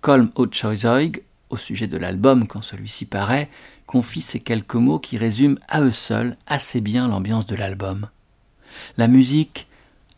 Colm 0.00 0.30
O'Choizoig, 0.34 1.22
au 1.50 1.56
sujet 1.56 1.86
de 1.86 1.96
l'album 1.96 2.46
quand 2.46 2.62
celui-ci 2.62 3.06
paraît, 3.06 3.48
confie 3.86 4.20
ces 4.20 4.40
quelques 4.40 4.74
mots 4.74 4.98
qui 4.98 5.18
résument 5.18 5.58
à 5.68 5.80
eux 5.80 5.90
seuls 5.90 6.36
assez 6.46 6.80
bien 6.80 7.08
l'ambiance 7.08 7.46
de 7.46 7.56
l'album. 7.56 8.08
La 8.96 9.08
musique 9.08 9.66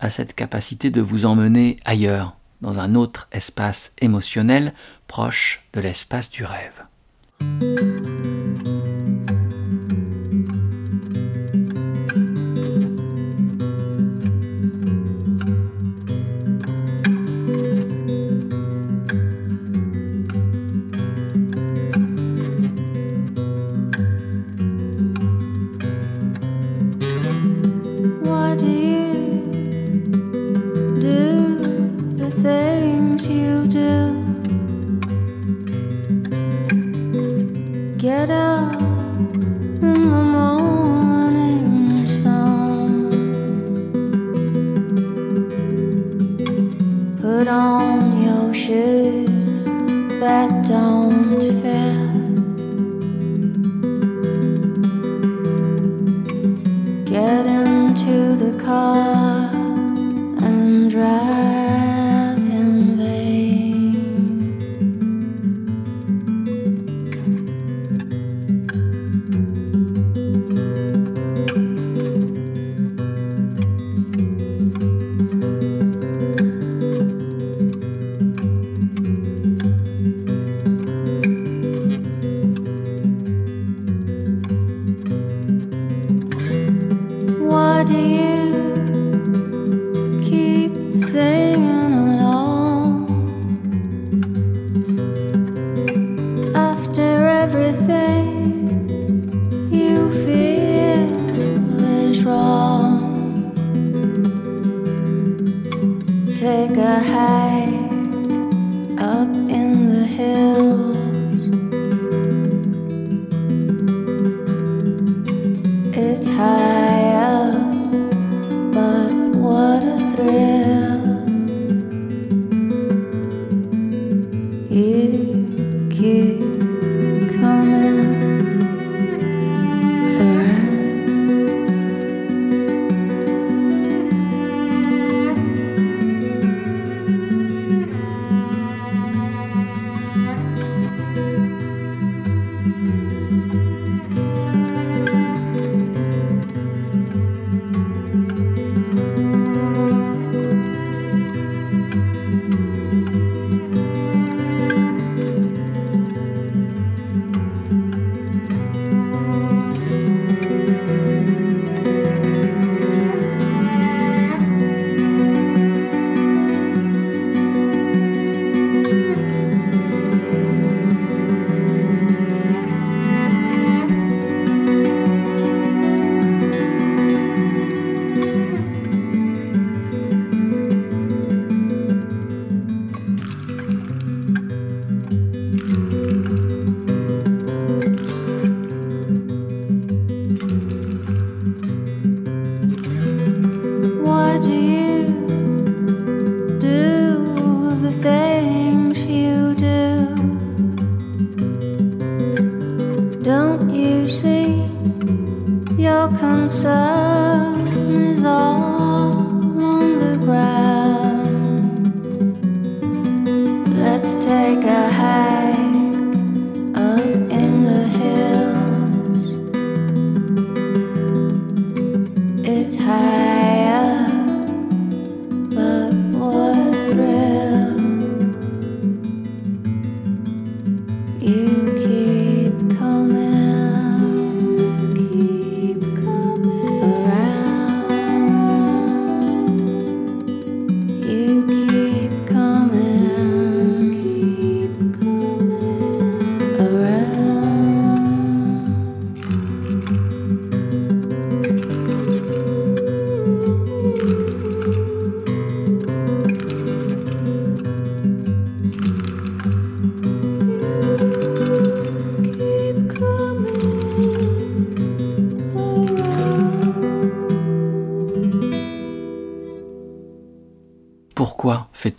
a 0.01 0.11
cette 0.11 0.35
capacité 0.35 0.91
de 0.91 1.01
vous 1.01 1.25
emmener 1.25 1.79
ailleurs, 1.85 2.37
dans 2.61 2.79
un 2.79 2.95
autre 2.95 3.29
espace 3.33 3.93
émotionnel 4.01 4.75
proche 5.07 5.63
de 5.73 5.81
l'espace 5.81 6.31
du 6.31 6.45
rêve. 6.45 6.85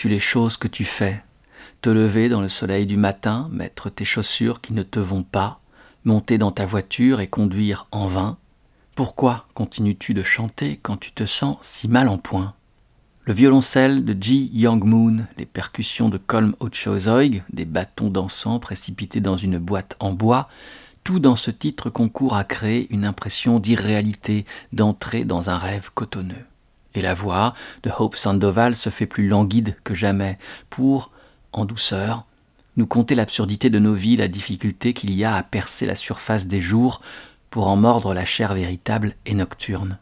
Les 0.03 0.19
choses 0.19 0.57
que 0.57 0.67
tu 0.67 0.83
fais? 0.83 1.23
Te 1.81 1.89
lever 1.89 2.27
dans 2.27 2.41
le 2.41 2.49
soleil 2.49 2.87
du 2.87 2.97
matin, 2.97 3.47
mettre 3.51 3.89
tes 3.89 4.03
chaussures 4.03 4.59
qui 4.59 4.73
ne 4.73 4.81
te 4.81 4.99
vont 4.99 5.21
pas, 5.21 5.61
monter 6.05 6.39
dans 6.39 6.51
ta 6.51 6.65
voiture 6.65 7.21
et 7.21 7.27
conduire 7.27 7.87
en 7.91 8.07
vain? 8.07 8.37
Pourquoi 8.95 9.45
continues-tu 9.53 10.13
de 10.15 10.23
chanter 10.23 10.79
quand 10.81 10.97
tu 10.97 11.11
te 11.11 11.25
sens 11.25 11.57
si 11.61 11.87
mal 11.87 12.09
en 12.09 12.17
point? 12.17 12.55
Le 13.25 13.33
violoncelle 13.33 14.03
de 14.03 14.17
Ji 14.19 14.49
Young 14.53 14.83
Moon, 14.83 15.27
les 15.37 15.45
percussions 15.45 16.09
de 16.09 16.17
Colm 16.17 16.55
Ochozoig, 16.59 17.43
des 17.53 17.65
bâtons 17.65 18.09
dansants 18.09 18.59
précipités 18.59 19.21
dans 19.21 19.37
une 19.37 19.59
boîte 19.59 19.95
en 19.99 20.13
bois, 20.13 20.49
tout 21.03 21.19
dans 21.19 21.35
ce 21.35 21.51
titre 21.51 21.91
concourt 21.91 22.35
à 22.35 22.43
créer 22.43 22.91
une 22.91 23.05
impression 23.05 23.59
d'irréalité, 23.59 24.45
d'entrer 24.73 25.25
dans 25.25 25.51
un 25.51 25.57
rêve 25.57 25.91
cotonneux. 25.93 26.45
Et 26.93 27.01
la 27.01 27.13
voix 27.13 27.54
de 27.84 27.91
Hope 27.97 28.15
Sandoval 28.15 28.75
se 28.75 28.89
fait 28.89 29.06
plus 29.06 29.27
languide 29.27 29.75
que 29.84 29.93
jamais 29.93 30.38
pour, 30.69 31.12
en 31.54 31.65
douceur, 31.65 32.25
nous 32.77 32.88
conter 32.88 33.15
l'absurdité 33.15 33.69
de 33.69 33.80
nos 33.80 33.93
vies, 33.93 34.17
la 34.17 34.27
difficulté 34.27 34.93
qu'il 34.93 35.13
y 35.13 35.23
a 35.23 35.36
à 35.36 35.43
percer 35.43 35.86
la 35.86 35.95
surface 35.95 36.47
des 36.47 36.62
jours 36.62 37.01
pour 37.49 37.67
en 37.67 37.75
mordre 37.75 38.13
la 38.13 38.25
chair 38.25 38.54
véritable 38.54 39.15
et 39.25 39.34
nocturne. 39.34 39.97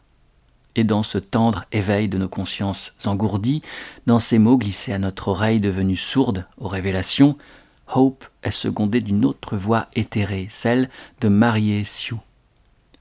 Et 0.76 0.84
dans 0.84 1.02
ce 1.02 1.18
tendre 1.18 1.64
éveil 1.72 2.08
de 2.08 2.16
nos 2.16 2.28
consciences 2.28 2.94
engourdies, 3.04 3.62
dans 4.06 4.20
ces 4.20 4.38
mots 4.38 4.56
glissés 4.56 4.92
à 4.92 4.98
notre 4.98 5.28
oreille 5.28 5.60
devenue 5.60 5.96
sourde 5.96 6.46
aux 6.58 6.68
révélations, 6.68 7.36
Hope 7.92 8.24
est 8.44 8.52
secondée 8.52 9.00
d'une 9.00 9.24
autre 9.24 9.56
voix 9.56 9.88
éthérée, 9.96 10.46
celle 10.48 10.88
de 11.20 11.28
Marie 11.28 11.84
Sioux. 11.84 12.20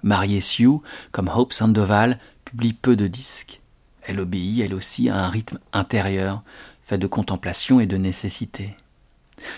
Marie 0.02 0.42
Sioux, 0.42 0.82
comme 1.12 1.30
Hope 1.34 1.54
Sandoval, 1.54 2.18
publie 2.44 2.74
peu 2.74 2.96
de 2.96 3.06
disques. 3.06 3.59
Elle 4.04 4.20
obéit, 4.20 4.62
elle 4.62 4.74
aussi, 4.74 5.10
à 5.10 5.18
un 5.18 5.30
rythme 5.30 5.60
intérieur, 5.74 6.44
fait 6.84 6.98
de 6.98 7.08
contemplation 7.08 7.80
et 7.80 7.86
de 7.86 7.98
nécessité. 7.98 8.76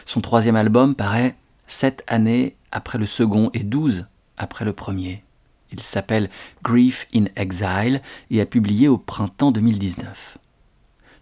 Son 0.05 0.21
troisième 0.21 0.55
album 0.55 0.95
paraît 0.95 1.35
sept 1.67 2.03
années 2.07 2.55
après 2.71 2.97
le 2.97 3.05
second 3.05 3.49
et 3.53 3.63
douze 3.63 4.05
après 4.37 4.65
le 4.65 4.73
premier. 4.73 5.23
Il 5.71 5.79
s'appelle 5.79 6.29
Grief 6.63 7.07
in 7.15 7.25
Exile 7.35 8.01
et 8.29 8.41
a 8.41 8.45
publié 8.45 8.87
au 8.87 8.97
printemps 8.97 9.51
2019. 9.51 10.37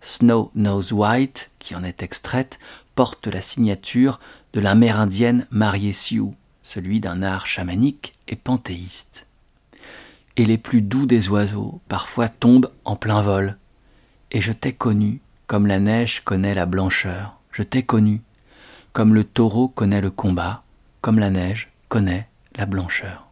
Snow 0.01 0.51
Knows 0.55 0.93
White, 0.93 1.51
qui 1.59 1.75
en 1.75 1.83
est 1.83 2.01
extraite, 2.01 2.57
porte 2.95 3.27
la 3.27 3.41
signature 3.41 4.19
de 4.53 4.59
la 4.59 4.71
l'amérindienne 4.71 5.47
mariée 5.51 5.93
Sioux, 5.93 6.33
celui 6.63 6.99
d'un 6.99 7.21
art 7.21 7.45
chamanique 7.45 8.15
et 8.27 8.35
panthéiste 8.35 9.27
et 10.39 10.45
les 10.45 10.57
plus 10.57 10.81
doux 10.81 11.05
des 11.05 11.27
oiseaux 11.27 11.81
parfois 11.89 12.29
tombent 12.29 12.71
en 12.85 12.95
plein 12.95 13.21
vol. 13.21 13.57
Et 14.31 14.39
je 14.39 14.53
t'ai 14.53 14.71
connu 14.71 15.19
comme 15.47 15.67
la 15.67 15.79
neige 15.79 16.21
connaît 16.23 16.53
la 16.53 16.65
blancheur, 16.65 17.37
je 17.51 17.61
t'ai 17.61 17.83
connu 17.83 18.21
comme 18.93 19.13
le 19.13 19.25
taureau 19.25 19.67
connaît 19.67 19.99
le 19.99 20.11
combat, 20.11 20.63
comme 21.01 21.19
la 21.19 21.29
neige 21.29 21.69
connaît 21.89 22.29
la 22.55 22.65
blancheur. 22.65 23.28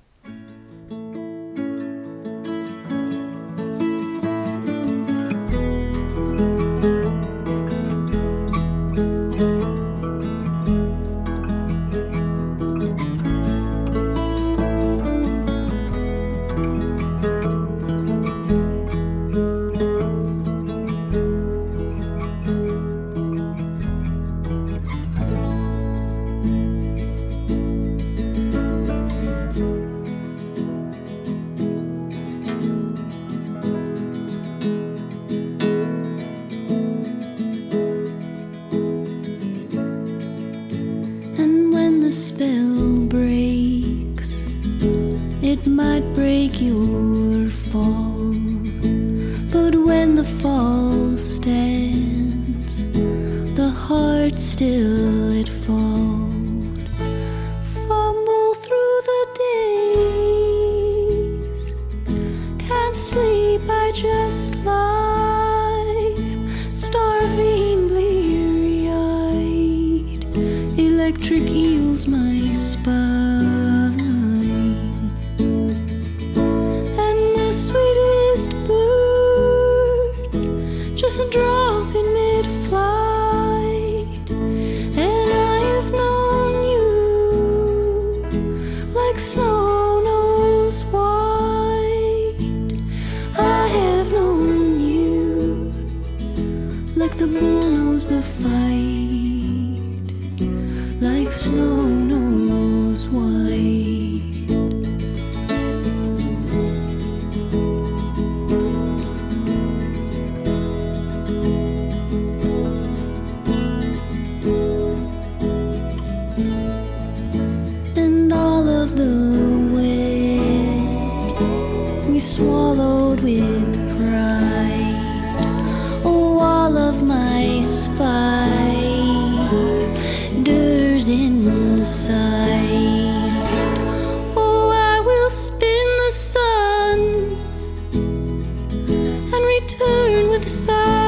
turn 139.67 140.29
with 140.29 140.45
a 140.45 140.49
sigh. 140.49 141.06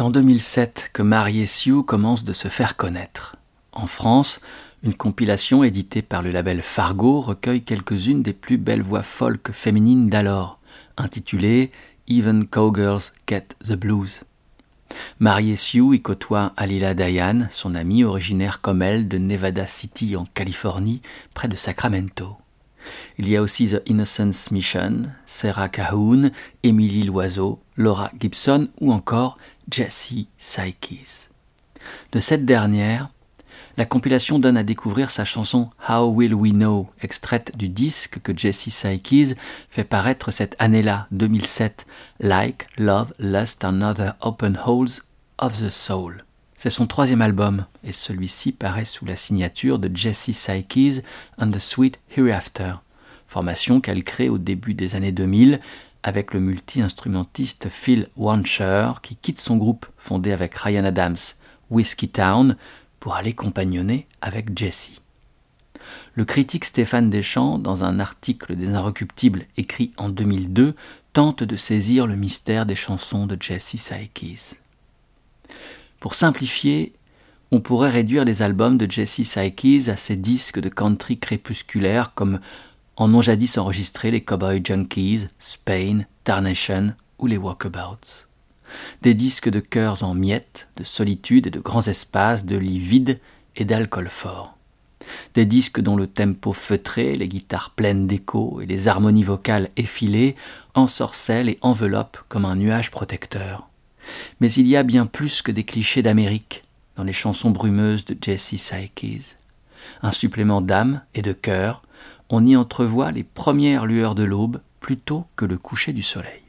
C'est 0.00 0.04
en 0.04 0.10
2007 0.10 0.88
que 0.94 1.02
Marie 1.02 1.40
et 1.40 1.46
Sue 1.46 1.82
commencent 1.82 2.24
de 2.24 2.32
se 2.32 2.48
faire 2.48 2.78
connaître. 2.78 3.36
En 3.72 3.86
France, 3.86 4.40
une 4.82 4.94
compilation 4.94 5.62
éditée 5.62 6.00
par 6.00 6.22
le 6.22 6.30
label 6.30 6.62
Fargo 6.62 7.20
recueille 7.20 7.60
quelques-unes 7.60 8.22
des 8.22 8.32
plus 8.32 8.56
belles 8.56 8.80
voix 8.80 9.02
folk 9.02 9.52
féminines 9.52 10.08
d'alors, 10.08 10.58
intitulée 10.96 11.70
Even 12.08 12.46
Cowgirls 12.46 13.12
Get 13.28 13.48
the 13.62 13.74
Blues. 13.74 14.22
Marie 15.18 15.50
et 15.50 15.56
Sue 15.56 15.94
y 15.94 16.00
côtoient 16.00 16.54
Alila 16.56 16.94
Dayan, 16.94 17.48
son 17.50 17.74
amie 17.74 18.02
originaire 18.02 18.62
comme 18.62 18.80
elle 18.80 19.06
de 19.06 19.18
Nevada 19.18 19.66
City 19.66 20.16
en 20.16 20.24
Californie, 20.32 21.02
près 21.34 21.48
de 21.48 21.56
Sacramento. 21.56 22.39
Il 23.18 23.28
y 23.28 23.36
a 23.36 23.42
aussi 23.42 23.68
The 23.68 23.82
Innocence 23.86 24.50
Mission, 24.50 25.10
Sarah 25.26 25.68
Cahoon, 25.68 26.30
Emily 26.62 27.02
Loiseau, 27.02 27.60
Laura 27.76 28.10
Gibson 28.18 28.68
ou 28.80 28.92
encore 28.92 29.38
Jessie 29.70 30.28
Sykes. 30.36 31.28
De 32.12 32.20
cette 32.20 32.44
dernière, 32.44 33.10
la 33.76 33.86
compilation 33.86 34.38
donne 34.38 34.56
à 34.56 34.62
découvrir 34.62 35.10
sa 35.10 35.24
chanson 35.24 35.70
How 35.88 36.06
Will 36.06 36.34
We 36.34 36.52
Know, 36.52 36.90
extraite 37.00 37.56
du 37.56 37.68
disque 37.68 38.20
que 38.20 38.36
Jessie 38.36 38.70
Sykes 38.70 39.36
fait 39.70 39.84
paraître 39.84 40.30
cette 40.30 40.56
année-là, 40.58 41.06
2007, 41.12 41.86
Like, 42.20 42.66
Love, 42.76 43.12
Lust 43.18 43.64
and 43.64 43.80
Other 43.80 44.14
Open 44.20 44.58
Holes 44.66 45.02
of 45.38 45.58
the 45.60 45.70
Soul. 45.70 46.24
C'est 46.62 46.68
son 46.68 46.86
troisième 46.86 47.22
album, 47.22 47.64
et 47.84 47.92
celui-ci 47.92 48.52
paraît 48.52 48.84
sous 48.84 49.06
la 49.06 49.16
signature 49.16 49.78
de 49.78 49.90
Jessie 49.96 50.34
Sykes 50.34 51.02
and 51.38 51.52
the 51.52 51.58
Sweet 51.58 51.98
Hereafter, 52.14 52.74
formation 53.28 53.80
qu'elle 53.80 54.04
crée 54.04 54.28
au 54.28 54.36
début 54.36 54.74
des 54.74 54.94
années 54.94 55.10
2000 55.10 55.58
avec 56.02 56.34
le 56.34 56.40
multi-instrumentiste 56.40 57.70
Phil 57.70 58.08
Wancher 58.14 58.92
qui 59.00 59.16
quitte 59.16 59.40
son 59.40 59.56
groupe 59.56 59.86
fondé 59.96 60.32
avec 60.32 60.54
Ryan 60.54 60.84
Adams, 60.84 61.16
Whiskey 61.70 62.08
Town, 62.08 62.58
pour 62.98 63.14
aller 63.14 63.32
compagnonner 63.32 64.06
avec 64.20 64.54
Jessie. 64.58 65.00
Le 66.12 66.26
critique 66.26 66.66
Stéphane 66.66 67.08
Deschamps, 67.08 67.58
dans 67.58 67.84
un 67.84 67.98
article 67.98 68.54
des 68.54 68.68
Inrecuptibles 68.68 69.46
écrit 69.56 69.92
en 69.96 70.10
2002, 70.10 70.74
tente 71.14 71.42
de 71.42 71.56
saisir 71.56 72.06
le 72.06 72.16
mystère 72.16 72.66
des 72.66 72.74
chansons 72.74 73.26
de 73.26 73.38
Jessie 73.40 73.78
Sykes. 73.78 74.58
Pour 76.00 76.14
simplifier, 76.14 76.94
on 77.50 77.60
pourrait 77.60 77.90
réduire 77.90 78.24
les 78.24 78.40
albums 78.40 78.78
de 78.78 78.90
Jessie 78.90 79.26
Sykes 79.26 79.88
à 79.88 79.96
ces 79.96 80.16
disques 80.16 80.58
de 80.58 80.70
country 80.70 81.18
crépusculaires 81.18 82.14
comme 82.14 82.40
en 82.96 83.12
ont 83.14 83.22
jadis 83.22 83.58
enregistré 83.58 84.10
les 84.10 84.22
Cowboy 84.22 84.62
Junkies, 84.64 85.28
Spain, 85.38 86.04
Tarnation 86.24 86.94
ou 87.18 87.26
les 87.26 87.36
Walkabouts. 87.36 88.26
Des 89.02 89.14
disques 89.14 89.50
de 89.50 89.60
chœurs 89.60 90.02
en 90.02 90.14
miettes, 90.14 90.68
de 90.76 90.84
solitude 90.84 91.46
et 91.46 91.50
de 91.50 91.60
grands 91.60 91.86
espaces, 91.86 92.46
de 92.46 92.56
lits 92.56 92.78
vides 92.78 93.20
et 93.56 93.64
d'alcool 93.64 94.08
fort. 94.08 94.56
Des 95.34 95.44
disques 95.44 95.80
dont 95.80 95.96
le 95.96 96.06
tempo 96.06 96.52
feutré, 96.52 97.14
les 97.16 97.28
guitares 97.28 97.70
pleines 97.70 98.06
d'écho 98.06 98.60
et 98.60 98.66
les 98.66 98.88
harmonies 98.88 99.24
vocales 99.24 99.70
effilées 99.76 100.36
ensorcellent 100.74 101.48
et 101.48 101.58
enveloppent 101.62 102.20
comme 102.28 102.44
un 102.44 102.56
nuage 102.56 102.90
protecteur. 102.90 103.69
Mais 104.40 104.52
il 104.52 104.66
y 104.66 104.76
a 104.76 104.82
bien 104.82 105.06
plus 105.06 105.42
que 105.42 105.52
des 105.52 105.64
clichés 105.64 106.02
d'Amérique 106.02 106.64
dans 106.96 107.04
les 107.04 107.12
chansons 107.12 107.50
brumeuses 107.50 108.04
de 108.04 108.16
Jesse 108.20 108.56
Sykes. 108.56 109.36
Un 110.02 110.12
supplément 110.12 110.60
d'âme 110.60 111.02
et 111.14 111.22
de 111.22 111.32
cœur, 111.32 111.82
on 112.28 112.46
y 112.46 112.56
entrevoit 112.56 113.10
les 113.10 113.24
premières 113.24 113.86
lueurs 113.86 114.14
de 114.14 114.24
l'aube 114.24 114.60
plutôt 114.80 115.26
que 115.36 115.44
le 115.44 115.58
coucher 115.58 115.92
du 115.92 116.02
soleil. 116.02 116.39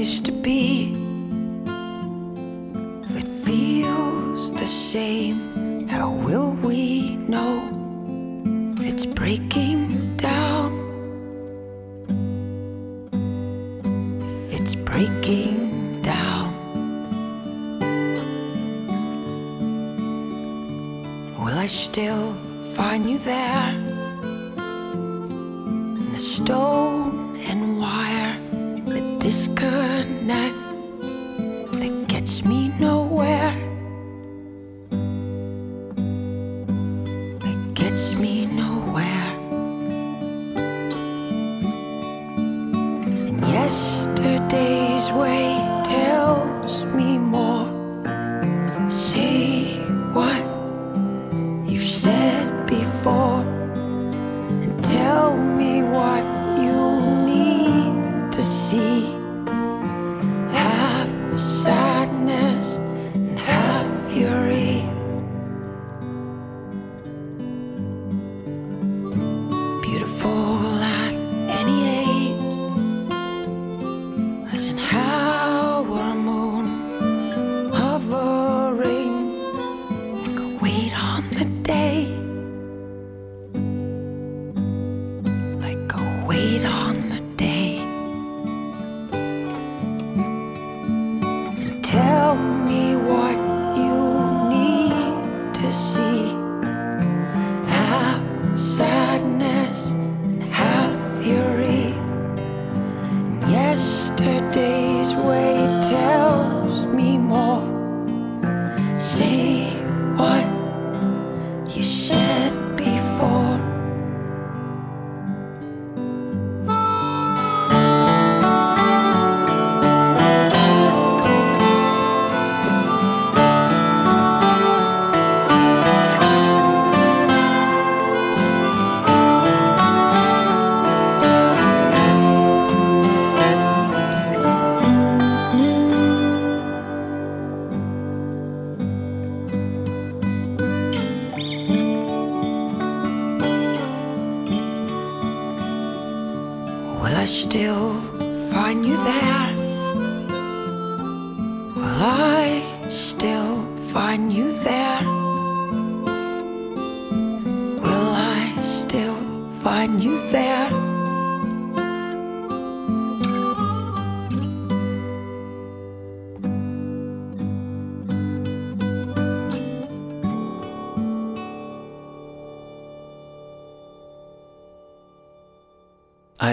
wish 0.00 0.22
to 0.22 0.39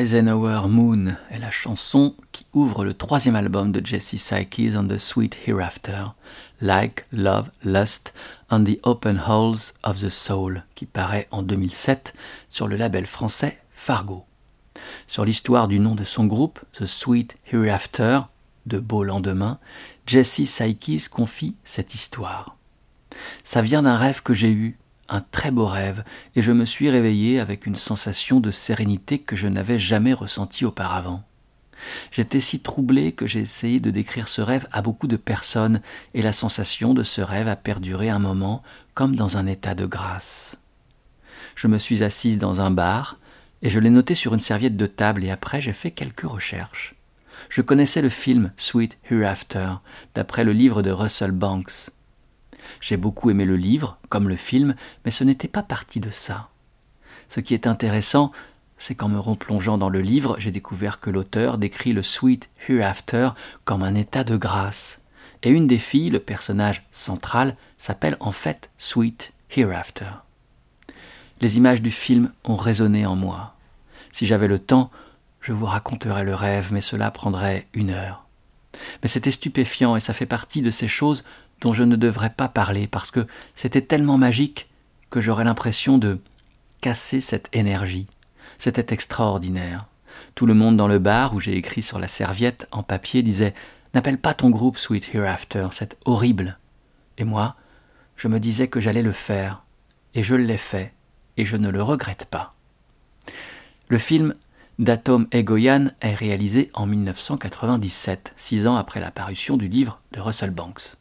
Eisenhower 0.08 0.70
Moon 0.70 1.18
est 1.32 1.40
la 1.40 1.52
chanson 1.52 2.16
qui 2.32 2.46
ouvre 2.54 2.86
le 2.86 2.94
troisième 2.94 3.36
album 3.36 3.74
de 3.74 3.86
Jesse 3.86 4.16
Sykes 4.16 4.78
on 4.78 4.88
the 4.88 4.98
Sweet 4.98 5.38
Hereafter, 5.46 6.06
Like, 6.62 7.04
Love, 7.12 7.52
Lust 7.66 8.14
on 8.50 8.64
the 8.64 8.80
Open 8.84 9.22
Holes 9.28 9.74
of 9.84 10.00
the 10.00 10.08
Soul, 10.08 10.64
qui 10.76 10.86
paraît 10.86 11.28
en 11.32 11.44
2007 11.44 12.14
sur 12.48 12.70
le 12.70 12.78
label 12.78 13.06
français 13.06 13.60
Fargo. 13.74 14.24
Sur 15.08 15.26
l'histoire 15.26 15.68
du 15.68 15.78
nom 15.78 15.94
de 15.94 16.06
son 16.06 16.24
groupe, 16.24 16.62
The 16.72 16.86
Sweet 16.86 17.36
Hereafter, 17.52 18.22
de 18.66 18.80
beau 18.80 19.04
lendemain, 19.04 19.60
Jesse 20.06 20.46
Sykes 20.46 21.10
confie 21.10 21.56
cette 21.66 21.94
histoire. 21.94 22.56
Ça 23.44 23.62
vient 23.62 23.82
d'un 23.82 23.98
rêve 23.98 24.24
que 24.24 24.34
j'ai 24.34 24.54
eu 24.54 24.78
un 25.10 25.22
très 25.22 25.52
beau 25.52 25.66
rêve, 25.66 26.04
et 26.36 26.42
je 26.42 26.52
me 26.52 26.66
suis 26.66 26.90
réveillé 26.90 27.40
avec 27.40 27.66
une 27.66 27.76
sensation 27.76 28.40
de 28.40 28.52
sérénité 28.52 29.20
que 29.20 29.36
je 29.36 29.48
n'avais 29.48 29.80
jamais 29.80 30.14
ressentie 30.14 30.66
auparavant. 30.66 31.24
J'étais 32.12 32.40
si 32.40 32.60
troublé 32.60 33.12
que 33.12 33.28
j'ai 33.28 33.40
essayé 33.40 33.80
de 33.80 33.92
décrire 33.92 34.28
ce 34.28 34.42
rêve 34.42 34.68
à 34.72 34.82
beaucoup 34.82 35.08
de 35.08 35.18
personnes, 35.18 35.82
et 36.14 36.22
la 36.22 36.34
sensation 36.34 36.94
de 36.94 37.04
ce 37.04 37.22
rêve 37.22 37.48
a 37.48 37.56
perduré 37.56 38.10
un 38.10 38.20
moment 38.20 38.64
comme 38.94 39.16
dans 39.16 39.38
un 39.38 39.48
état 39.48 39.76
de 39.76 39.86
grâce. 39.86 40.58
Je 41.56 41.68
me 41.68 41.78
suis 41.78 42.04
assise 42.04 42.40
dans 42.40 42.62
un 42.62 42.72
bar, 42.72 43.18
et 43.62 43.70
je 43.70 43.80
l'ai 43.80 43.90
noté 43.90 44.16
sur 44.16 44.34
une 44.34 44.40
serviette 44.40 44.78
de 44.78 44.88
table, 44.88 45.24
et 45.24 45.32
après 45.32 45.62
j'ai 45.62 45.74
fait 45.74 45.92
quelques 45.92 46.22
recherches. 46.22 46.96
Je 47.50 47.62
connaissais 47.62 48.02
le 48.02 48.10
film 48.10 48.52
Sweet 48.58 48.98
Hereafter, 49.10 49.74
d'après 50.16 50.44
le 50.44 50.54
livre 50.54 50.82
de 50.82 50.92
Russell 50.92 51.32
Banks. 51.32 51.90
J'ai 52.82 52.98
beaucoup 52.98 53.30
aimé 53.30 53.46
le 53.46 53.56
livre, 53.56 53.98
comme 54.10 54.30
le 54.30 54.36
film, 54.36 54.76
mais 55.06 55.12
ce 55.12 55.24
n'était 55.24 55.48
pas 55.48 55.64
parti 55.64 56.00
de 56.00 56.12
ça. 56.12 56.50
Ce 57.30 57.40
qui 57.40 57.54
est 57.54 57.68
intéressant, 57.68 58.32
c'est 58.78 58.96
qu'en 58.96 59.10
me 59.10 59.20
replongeant 59.20 59.78
dans 59.78 59.90
le 59.90 60.02
livre, 60.02 60.36
j'ai 60.40 60.52
découvert 60.52 61.00
que 61.00 61.10
l'auteur 61.10 61.58
décrit 61.58 61.94
le 61.94 62.04
Sweet 62.04 62.50
Hereafter 62.68 63.30
comme 63.66 63.84
un 63.84 63.96
état 63.96 64.24
de 64.24 64.38
grâce. 64.38 65.00
Et 65.44 65.50
une 65.50 65.68
des 65.68 65.78
filles, 65.78 66.10
le 66.10 66.20
personnage 66.20 66.86
central, 66.92 67.56
s'appelle 67.78 68.18
en 68.20 68.32
fait 68.32 68.70
Sweet 68.78 69.34
Hereafter. 69.56 70.10
Les 71.42 71.58
images 71.58 71.82
du 71.82 71.92
film 71.92 72.32
ont 72.44 72.56
résonné 72.56 73.06
en 73.06 73.16
moi. 73.16 73.56
Si 74.12 74.26
j'avais 74.26 74.48
le 74.48 74.60
temps, 74.60 74.90
je 75.42 75.54
vous 75.54 75.66
raconterais 75.66 76.24
le 76.24 76.34
rêve, 76.34 76.70
mais 76.72 76.82
cela 76.82 77.12
prendrait 77.12 77.68
une 77.74 77.92
heure. 77.92 78.26
Mais 79.02 79.10
c'était 79.10 79.32
stupéfiant 79.32 79.96
et 79.96 80.00
ça 80.00 80.14
fait 80.14 80.26
partie 80.26 80.62
de 80.62 80.72
ces 80.72 80.88
choses 80.88 81.24
dont 81.62 81.74
je 81.74 81.84
ne 81.84 81.96
devrais 81.96 82.30
pas 82.30 82.48
parler 82.48 82.88
parce 82.88 83.12
que 83.12 83.26
c'était 83.56 83.82
tellement 83.82 84.18
magique 84.18 84.70
que 85.10 85.22
j'aurais 85.22 85.44
l'impression 85.44 85.98
de 85.98 86.20
casser 86.82 87.22
cette 87.22 87.50
énergie. 87.54 88.08
C'était 88.58 88.94
extraordinaire. 88.94 89.86
Tout 90.36 90.46
le 90.46 90.54
monde 90.54 90.78
dans 90.78 90.88
le 90.88 91.00
bar 91.00 91.34
où 91.34 91.40
j'ai 91.40 91.56
écrit 91.56 91.82
sur 91.82 92.00
la 92.00 92.08
serviette 92.08 92.68
en 92.72 92.84
papier 92.84 93.24
disait 93.24 93.54
N'appelle 93.94 94.18
pas 94.18 94.34
ton 94.34 94.50
groupe 94.50 94.78
Sweet 94.78 95.14
Hereafter, 95.14 95.70
c'est 95.72 95.98
horrible. 96.06 96.58
Et 97.18 97.24
moi, 97.24 97.56
je 98.16 98.28
me 98.28 98.40
disais 98.40 98.68
que 98.68 98.80
j'allais 98.80 99.02
le 99.02 99.12
faire, 99.12 99.64
et 100.14 100.24
je 100.24 100.36
l'ai 100.36 100.58
fait, 100.58 100.94
et 101.38 101.46
je 101.46 101.56
ne 101.56 101.70
le 101.70 101.82
regrette 101.82 102.26
pas. 102.26 102.54
Le 103.88 103.98
film 103.98 104.36
d'Atom 104.78 105.28
Egoyan 105.32 105.92
est 106.02 106.14
réalisé 106.14 106.70
en 106.74 106.86
1997, 106.86 108.34
six 108.36 108.68
ans 108.68 108.76
après 108.76 109.00
la 109.00 109.12
parution 109.12 109.58
du 109.58 109.68
livre 109.68 110.02
de 110.12 110.20
Russell 110.20 110.52
Banks 110.52 110.98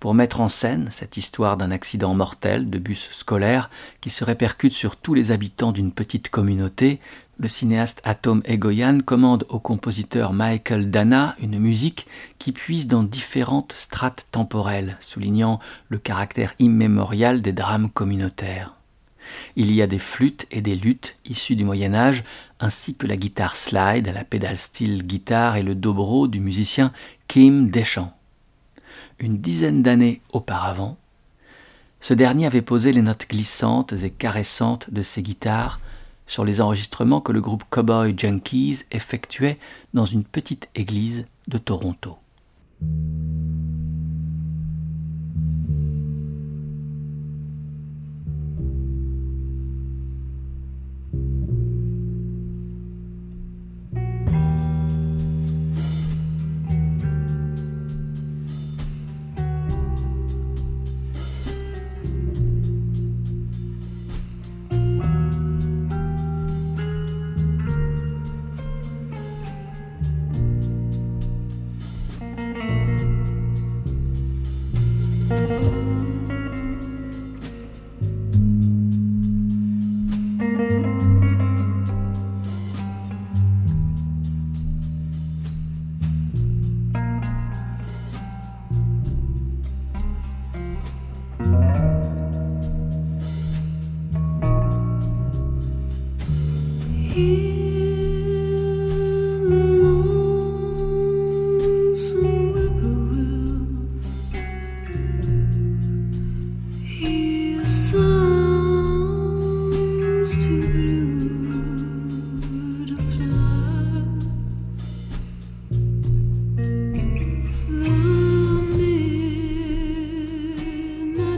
pour 0.00 0.14
mettre 0.14 0.40
en 0.40 0.48
scène 0.48 0.88
cette 0.90 1.16
histoire 1.16 1.56
d'un 1.56 1.70
accident 1.70 2.14
mortel 2.14 2.70
de 2.70 2.78
bus 2.78 3.08
scolaire 3.12 3.70
qui 4.00 4.10
se 4.10 4.24
répercute 4.24 4.72
sur 4.72 4.96
tous 4.96 5.14
les 5.14 5.30
habitants 5.30 5.72
d'une 5.72 5.92
petite 5.92 6.28
communauté, 6.28 7.00
le 7.38 7.48
cinéaste 7.48 8.00
Atom 8.04 8.42
Egoyan 8.44 9.00
commande 9.00 9.44
au 9.48 9.58
compositeur 9.58 10.32
Michael 10.32 10.90
Dana 10.90 11.34
une 11.40 11.58
musique 11.58 12.06
qui 12.38 12.52
puise 12.52 12.86
dans 12.86 13.02
différentes 13.02 13.72
strates 13.72 14.26
temporelles, 14.30 14.96
soulignant 15.00 15.58
le 15.88 15.98
caractère 15.98 16.54
immémorial 16.58 17.42
des 17.42 17.52
drames 17.52 17.90
communautaires. 17.90 18.74
Il 19.56 19.72
y 19.72 19.82
a 19.82 19.86
des 19.86 19.98
flûtes 19.98 20.46
et 20.50 20.60
des 20.60 20.76
luttes 20.76 21.16
issues 21.24 21.56
du 21.56 21.64
Moyen 21.64 21.94
Âge, 21.94 22.24
ainsi 22.60 22.94
que 22.94 23.06
la 23.06 23.16
guitare 23.16 23.56
slide, 23.56 24.12
la 24.14 24.24
pédale 24.24 24.58
style 24.58 25.04
guitare 25.04 25.56
et 25.56 25.62
le 25.62 25.74
dobro 25.74 26.28
du 26.28 26.40
musicien 26.40 26.92
Kim 27.26 27.70
Deschamps 27.70 28.12
une 29.24 29.38
dizaine 29.38 29.82
d'années 29.82 30.20
auparavant, 30.32 30.98
ce 32.00 32.12
dernier 32.12 32.44
avait 32.46 32.60
posé 32.60 32.92
les 32.92 33.00
notes 33.00 33.26
glissantes 33.28 33.94
et 33.94 34.10
caressantes 34.10 34.92
de 34.92 35.00
ses 35.00 35.22
guitares 35.22 35.80
sur 36.26 36.44
les 36.44 36.60
enregistrements 36.60 37.22
que 37.22 37.32
le 37.32 37.40
groupe 37.40 37.64
Cowboy 37.70 38.14
Junkies 38.16 38.82
effectuait 38.92 39.58
dans 39.94 40.04
une 40.04 40.24
petite 40.24 40.68
église 40.74 41.24
de 41.48 41.56
Toronto. 41.56 42.18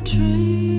tree 0.07 0.76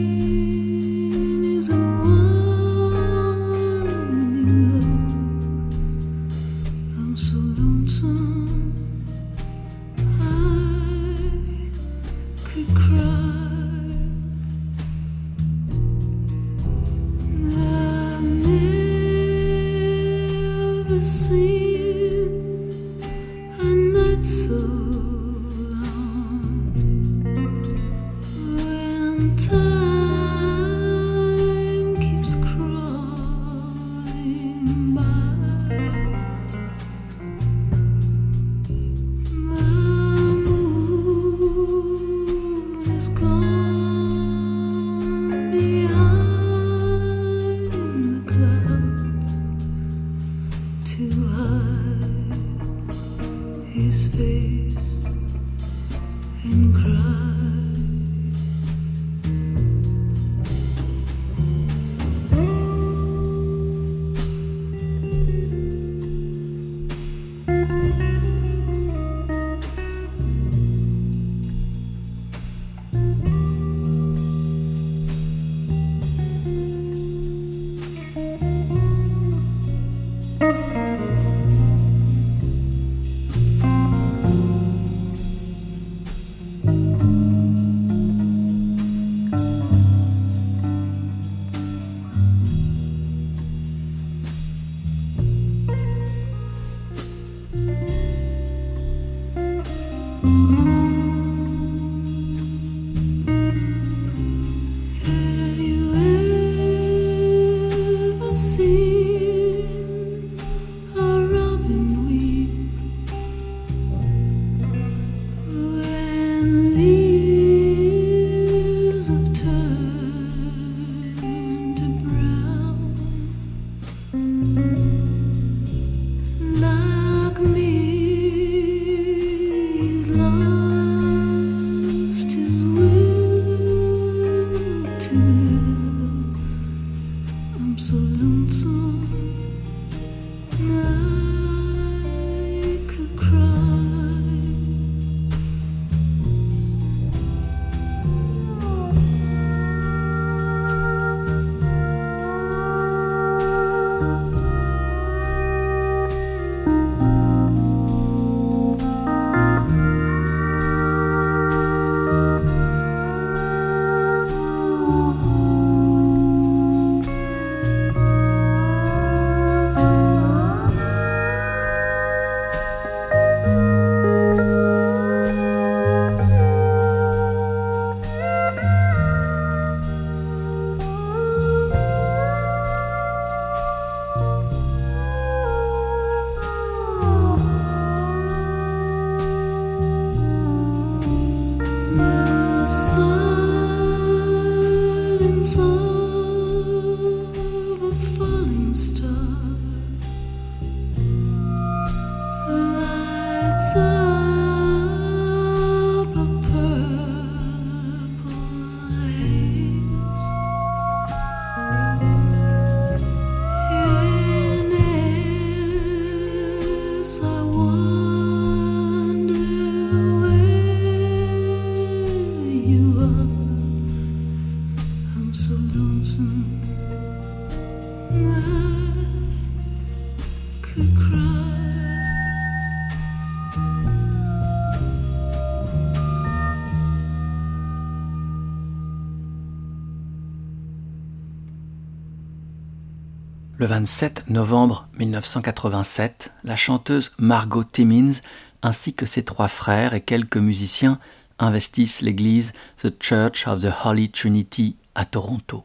27 243.77 244.31
novembre 244.31 244.87
1987, 244.97 246.31
la 246.43 246.55
chanteuse 246.55 247.11
Margot 247.19 247.63
Timmins 247.63 248.21
ainsi 248.63 248.95
que 248.95 249.05
ses 249.05 249.23
trois 249.23 249.47
frères 249.47 249.93
et 249.93 250.01
quelques 250.01 250.37
musiciens 250.37 250.97
investissent 251.37 252.01
l'église 252.01 252.53
The 252.81 252.91
Church 252.99 253.45
of 253.45 253.61
the 253.61 253.71
Holy 253.85 254.09
Trinity 254.09 254.77
à 254.95 255.05
Toronto. 255.05 255.63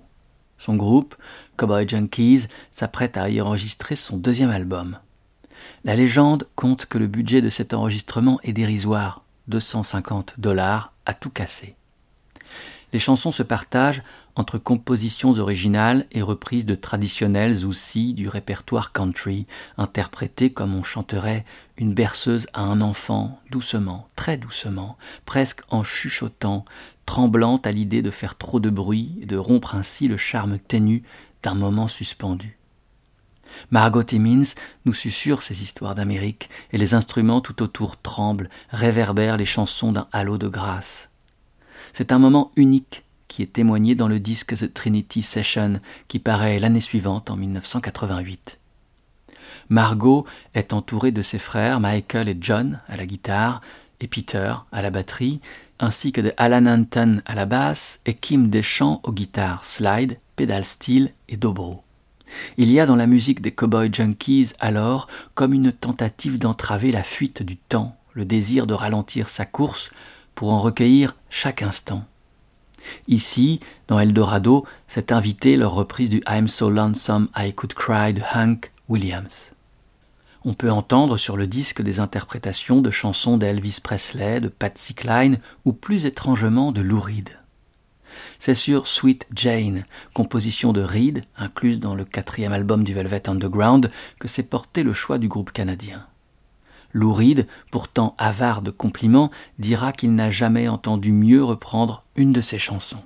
Son 0.58 0.76
groupe, 0.76 1.14
Cowboy 1.56 1.88
Junkies, 1.88 2.48
s'apprête 2.70 3.16
à 3.16 3.30
y 3.30 3.40
enregistrer 3.40 3.96
son 3.96 4.18
deuxième 4.18 4.50
album. 4.50 4.98
La 5.84 5.96
légende 5.96 6.46
compte 6.54 6.84
que 6.84 6.98
le 6.98 7.06
budget 7.06 7.40
de 7.40 7.48
cet 7.48 7.72
enregistrement 7.72 8.38
est 8.42 8.52
dérisoire, 8.52 9.24
250 9.48 10.34
dollars 10.36 10.92
à 11.06 11.14
tout 11.14 11.30
casser. 11.30 11.76
Les 12.92 12.98
chansons 12.98 13.32
se 13.32 13.42
partagent 13.42 14.02
entre 14.34 14.58
compositions 14.58 15.32
originales 15.32 16.06
et 16.12 16.22
reprises 16.22 16.66
de 16.66 16.74
traditionnels 16.74 17.66
aussi 17.66 18.14
du 18.14 18.28
répertoire 18.28 18.92
country, 18.92 19.46
interprétées 19.76 20.52
comme 20.52 20.74
on 20.74 20.82
chanterait 20.82 21.44
une 21.76 21.92
berceuse 21.92 22.46
à 22.54 22.62
un 22.62 22.80
enfant, 22.80 23.40
doucement, 23.50 24.08
très 24.16 24.36
doucement, 24.36 24.96
presque 25.26 25.62
en 25.68 25.82
chuchotant, 25.82 26.64
tremblante 27.06 27.66
à 27.66 27.72
l'idée 27.72 28.02
de 28.02 28.10
faire 28.10 28.36
trop 28.36 28.60
de 28.60 28.70
bruit 28.70 29.18
et 29.20 29.26
de 29.26 29.36
rompre 29.36 29.74
ainsi 29.74 30.08
le 30.08 30.16
charme 30.16 30.58
ténu 30.58 31.02
d'un 31.42 31.54
moment 31.54 31.88
suspendu. 31.88 32.58
Margot 33.70 34.02
Timmins 34.02 34.54
nous 34.86 34.94
susurre 34.94 35.42
ces 35.42 35.62
histoires 35.62 35.94
d'Amérique, 35.94 36.48
et 36.72 36.78
les 36.78 36.94
instruments 36.94 37.42
tout 37.42 37.62
autour 37.62 38.00
tremblent, 38.00 38.48
réverbèrent 38.70 39.36
les 39.36 39.44
chansons 39.44 39.92
d'un 39.92 40.08
halo 40.12 40.38
de 40.38 40.48
grâce. 40.48 41.10
C'est 41.92 42.12
un 42.12 42.18
moment 42.18 42.50
unique 42.56 43.04
qui 43.32 43.40
est 43.40 43.54
témoigné 43.54 43.94
dans 43.94 44.08
le 44.08 44.20
disque 44.20 44.54
The 44.54 44.74
Trinity 44.74 45.22
Session 45.22 45.80
qui 46.06 46.18
paraît 46.18 46.58
l'année 46.58 46.82
suivante 46.82 47.30
en 47.30 47.36
1988. 47.36 48.58
Margot 49.70 50.26
est 50.52 50.74
entourée 50.74 51.12
de 51.12 51.22
ses 51.22 51.38
frères 51.38 51.80
Michael 51.80 52.28
et 52.28 52.36
John 52.38 52.80
à 52.88 52.98
la 52.98 53.06
guitare 53.06 53.62
et 54.00 54.06
Peter 54.06 54.52
à 54.70 54.82
la 54.82 54.90
batterie, 54.90 55.40
ainsi 55.78 56.12
que 56.12 56.20
de 56.20 56.34
Alan 56.36 56.66
Anton 56.66 57.22
à 57.24 57.34
la 57.34 57.46
basse 57.46 58.00
et 58.04 58.12
Kim 58.12 58.50
Deschamps 58.50 59.00
aux 59.02 59.12
guitares 59.12 59.64
slide, 59.64 60.18
pedal 60.36 60.66
steel 60.66 61.10
et 61.30 61.38
dobro. 61.38 61.82
Il 62.58 62.70
y 62.70 62.80
a 62.80 62.84
dans 62.84 62.96
la 62.96 63.06
musique 63.06 63.40
des 63.40 63.52
Cowboy 63.52 63.88
Junkies 63.90 64.52
alors 64.60 65.08
comme 65.34 65.54
une 65.54 65.72
tentative 65.72 66.38
d'entraver 66.38 66.92
la 66.92 67.02
fuite 67.02 67.42
du 67.42 67.56
temps, 67.56 67.96
le 68.12 68.26
désir 68.26 68.66
de 68.66 68.74
ralentir 68.74 69.30
sa 69.30 69.46
course 69.46 69.90
pour 70.34 70.52
en 70.52 70.60
recueillir 70.60 71.16
chaque 71.30 71.62
instant. 71.62 72.04
Ici, 73.08 73.60
dans 73.88 73.98
Eldorado, 73.98 74.66
c'est 74.86 75.12
invité 75.12 75.56
leur 75.56 75.74
reprise 75.74 76.10
du 76.10 76.22
I'm 76.28 76.48
So 76.48 76.70
Lonesome 76.70 77.28
I 77.36 77.52
Could 77.52 77.74
Cry 77.74 78.12
de 78.12 78.22
Hank 78.34 78.70
Williams. 78.88 79.52
On 80.44 80.54
peut 80.54 80.70
entendre 80.70 81.16
sur 81.18 81.36
le 81.36 81.46
disque 81.46 81.82
des 81.82 82.00
interprétations 82.00 82.80
de 82.80 82.90
chansons 82.90 83.36
d'Elvis 83.36 83.78
Presley, 83.82 84.40
de 84.40 84.48
Patsy 84.48 84.94
Cline 84.94 85.38
ou 85.64 85.72
plus 85.72 86.04
étrangement 86.04 86.72
de 86.72 86.80
Lou 86.80 86.98
Reed. 86.98 87.38
C'est 88.38 88.56
sur 88.56 88.88
Sweet 88.88 89.26
Jane, 89.34 89.84
composition 90.14 90.72
de 90.72 90.82
Reed, 90.82 91.24
incluse 91.36 91.78
dans 91.78 91.94
le 91.94 92.04
quatrième 92.04 92.52
album 92.52 92.82
du 92.82 92.92
Velvet 92.92 93.28
Underground, 93.28 93.90
que 94.18 94.28
s'est 94.28 94.42
porté 94.42 94.82
le 94.82 94.92
choix 94.92 95.18
du 95.18 95.28
groupe 95.28 95.52
canadien. 95.52 96.06
Lou 96.92 97.12
Reed, 97.12 97.46
pourtant 97.70 98.14
avare 98.18 98.62
de 98.62 98.70
compliments, 98.70 99.30
dira 99.58 99.92
qu'il 99.92 100.14
n'a 100.14 100.30
jamais 100.30 100.68
entendu 100.68 101.12
mieux 101.12 101.42
reprendre 101.42 102.04
une 102.16 102.32
de 102.32 102.40
ses 102.40 102.58
chansons. 102.58 103.02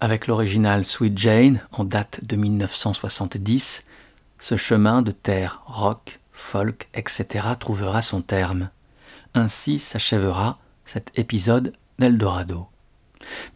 Avec 0.00 0.26
l'original 0.26 0.84
Sweet 0.84 1.16
Jane, 1.18 1.60
en 1.72 1.84
date 1.84 2.24
de 2.24 2.36
1970, 2.36 3.84
ce 4.38 4.56
chemin 4.56 5.02
de 5.02 5.12
terre 5.12 5.62
rock, 5.66 6.20
folk, 6.32 6.88
etc. 6.94 7.48
trouvera 7.58 8.02
son 8.02 8.22
terme. 8.22 8.70
Ainsi 9.34 9.78
s'achèvera 9.78 10.58
cet 10.84 11.16
épisode 11.18 11.74
d'Eldorado. 11.98 12.66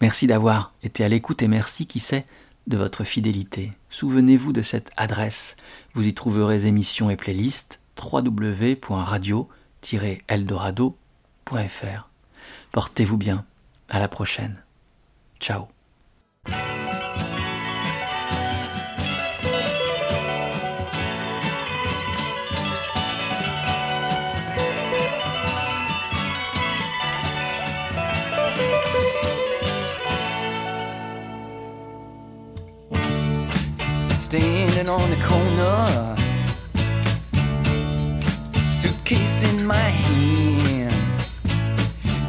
Merci 0.01 0.27
d'avoir 0.27 0.73
été 0.83 1.03
à 1.03 1.09
l'écoute 1.09 1.43
et 1.43 1.49
merci, 1.49 1.87
qui 1.87 1.99
sait, 1.99 2.27
de 2.67 2.77
votre 2.77 3.05
fidélité. 3.05 3.73
Souvenez-vous 3.91 4.53
de 4.53 4.63
cette 4.63 4.91
adresse. 4.97 5.57
Vous 5.95 6.07
y 6.07 6.15
trouverez 6.15 6.67
émissions 6.67 7.11
et 7.11 7.17
playlists 7.17 7.81
www.radio 8.01 9.49
eldorado.fr. 10.29 12.09
Portez-vous 12.73 13.17
bien. 13.17 13.45
À 13.89 13.99
la 13.99 14.09
prochaine. 14.09 14.63
Ciao. 15.41 15.69
Suitcase 39.05 39.45
in 39.45 39.67
my 39.67 39.75
hand. 39.75 40.95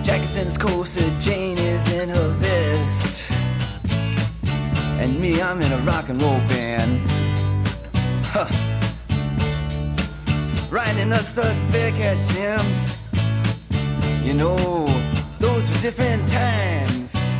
Jackson's 0.03 0.57
corset, 0.57 1.21
Jane 1.21 1.57
is 1.57 2.01
in 2.01 2.09
her 2.09 2.30
vest, 2.34 3.32
and 4.99 5.19
me, 5.19 5.41
I'm 5.41 5.61
in 5.61 5.71
a 5.71 5.78
rock 5.80 6.09
and 6.09 6.21
roll 6.21 6.39
band. 6.49 7.01
Huh. 8.26 8.47
Riding 10.69 11.13
a 11.13 11.19
Studs 11.19 11.63
Bearcat 11.65 12.21
Jim. 12.23 12.61
You 14.21 14.34
know, 14.34 14.86
those 15.39 15.71
were 15.71 15.78
different 15.78 16.28
times. 16.28 17.34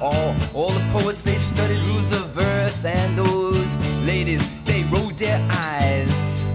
All, 0.00 0.34
all 0.52 0.70
the 0.70 0.84
poets, 0.90 1.22
they 1.22 1.36
studied 1.36 1.82
rules 1.84 2.12
of 2.12 2.26
verse, 2.30 2.84
and 2.84 3.16
those 3.16 3.78
ladies, 4.04 4.48
they 4.64 4.82
rolled 4.84 5.18
their 5.18 5.40
eyes. 5.50 6.45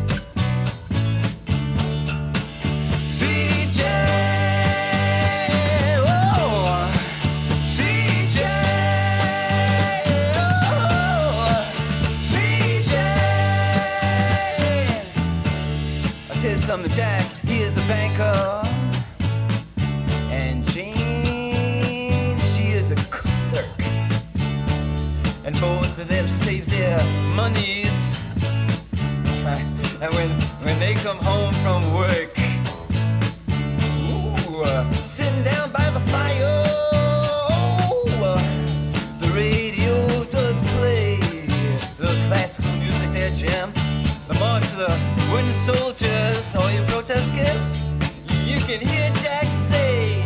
You 16.71 16.77
something, 16.77 16.91
Jack, 16.93 17.25
he 17.43 17.57
is 17.57 17.77
a 17.77 17.81
banker. 17.81 18.63
And 20.29 20.63
Jane, 20.63 22.39
she 22.39 22.69
is 22.71 22.93
a 22.93 22.95
clerk. 23.11 23.81
And 25.43 25.59
both 25.59 25.99
of 25.99 26.07
them 26.07 26.29
save 26.29 26.67
their 26.67 26.97
monies. 27.35 28.15
And 30.01 30.13
when, 30.15 30.29
when 30.63 30.79
they 30.79 30.93
come 30.93 31.17
home 31.17 31.53
from 31.55 31.83
work, 31.93 32.31
ooh, 34.07 34.63
uh, 34.63 34.89
sitting 35.03 35.43
down 35.43 35.73
by 35.73 35.89
the 35.89 35.99
fire, 35.99 36.55
uh, 38.23 38.39
the 39.19 39.29
radio 39.35 39.93
does 40.29 40.63
play 40.77 41.17
the 41.97 42.15
classical 42.29 42.71
music 42.77 43.11
there, 43.11 43.31
Jim. 43.31 43.73
The 44.29 44.35
march 44.39 44.63
of 44.71 44.77
the 44.77 45.10
when 45.31 45.45
the 45.45 45.53
soldiers, 45.53 46.55
all 46.55 46.69
your 46.71 46.83
protesters, 46.87 47.67
you 48.45 48.59
can 48.67 48.79
hear 48.85 49.09
Jack 49.23 49.45
say. 49.45 50.20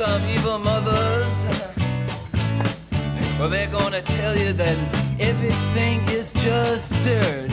Some 0.00 0.24
evil 0.34 0.58
mothers. 0.58 1.46
Well, 3.38 3.50
they're 3.50 3.70
gonna 3.70 4.00
tell 4.00 4.34
you 4.34 4.54
that 4.54 4.78
everything 5.20 6.00
is 6.08 6.32
just 6.32 6.94
dirt. 7.04 7.50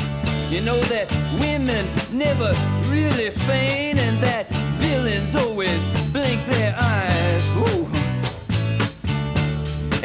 You 0.49 0.61
know 0.61 0.79
that 0.95 1.11
women 1.43 1.83
never 2.09 2.49
really 2.87 3.31
feign, 3.47 3.99
and 3.99 4.17
that 4.21 4.47
villains 4.79 5.35
always 5.35 5.87
blink 6.15 6.39
their 6.45 6.73
eyes. 6.79 7.43
Ooh. 7.63 7.85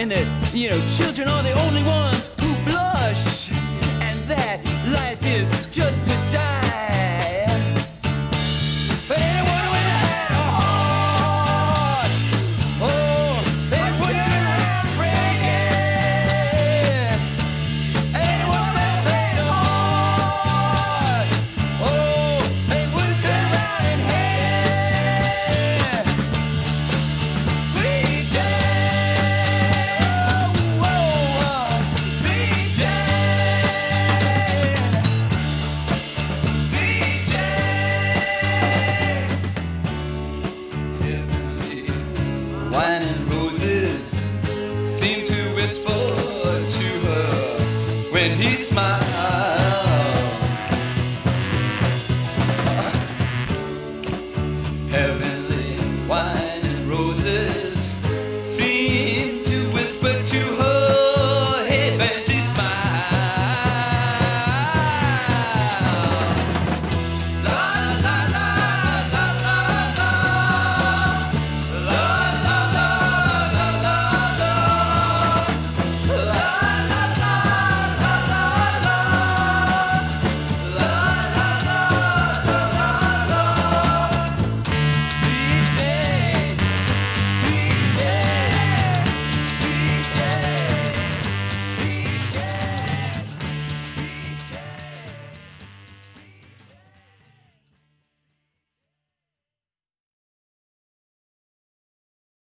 And 0.00 0.10
that, 0.10 0.26
you 0.52 0.70
know, 0.70 0.80
children 0.98 1.28
are 1.28 1.44
the 1.44 1.54
only 1.66 1.84
ones 1.84 2.01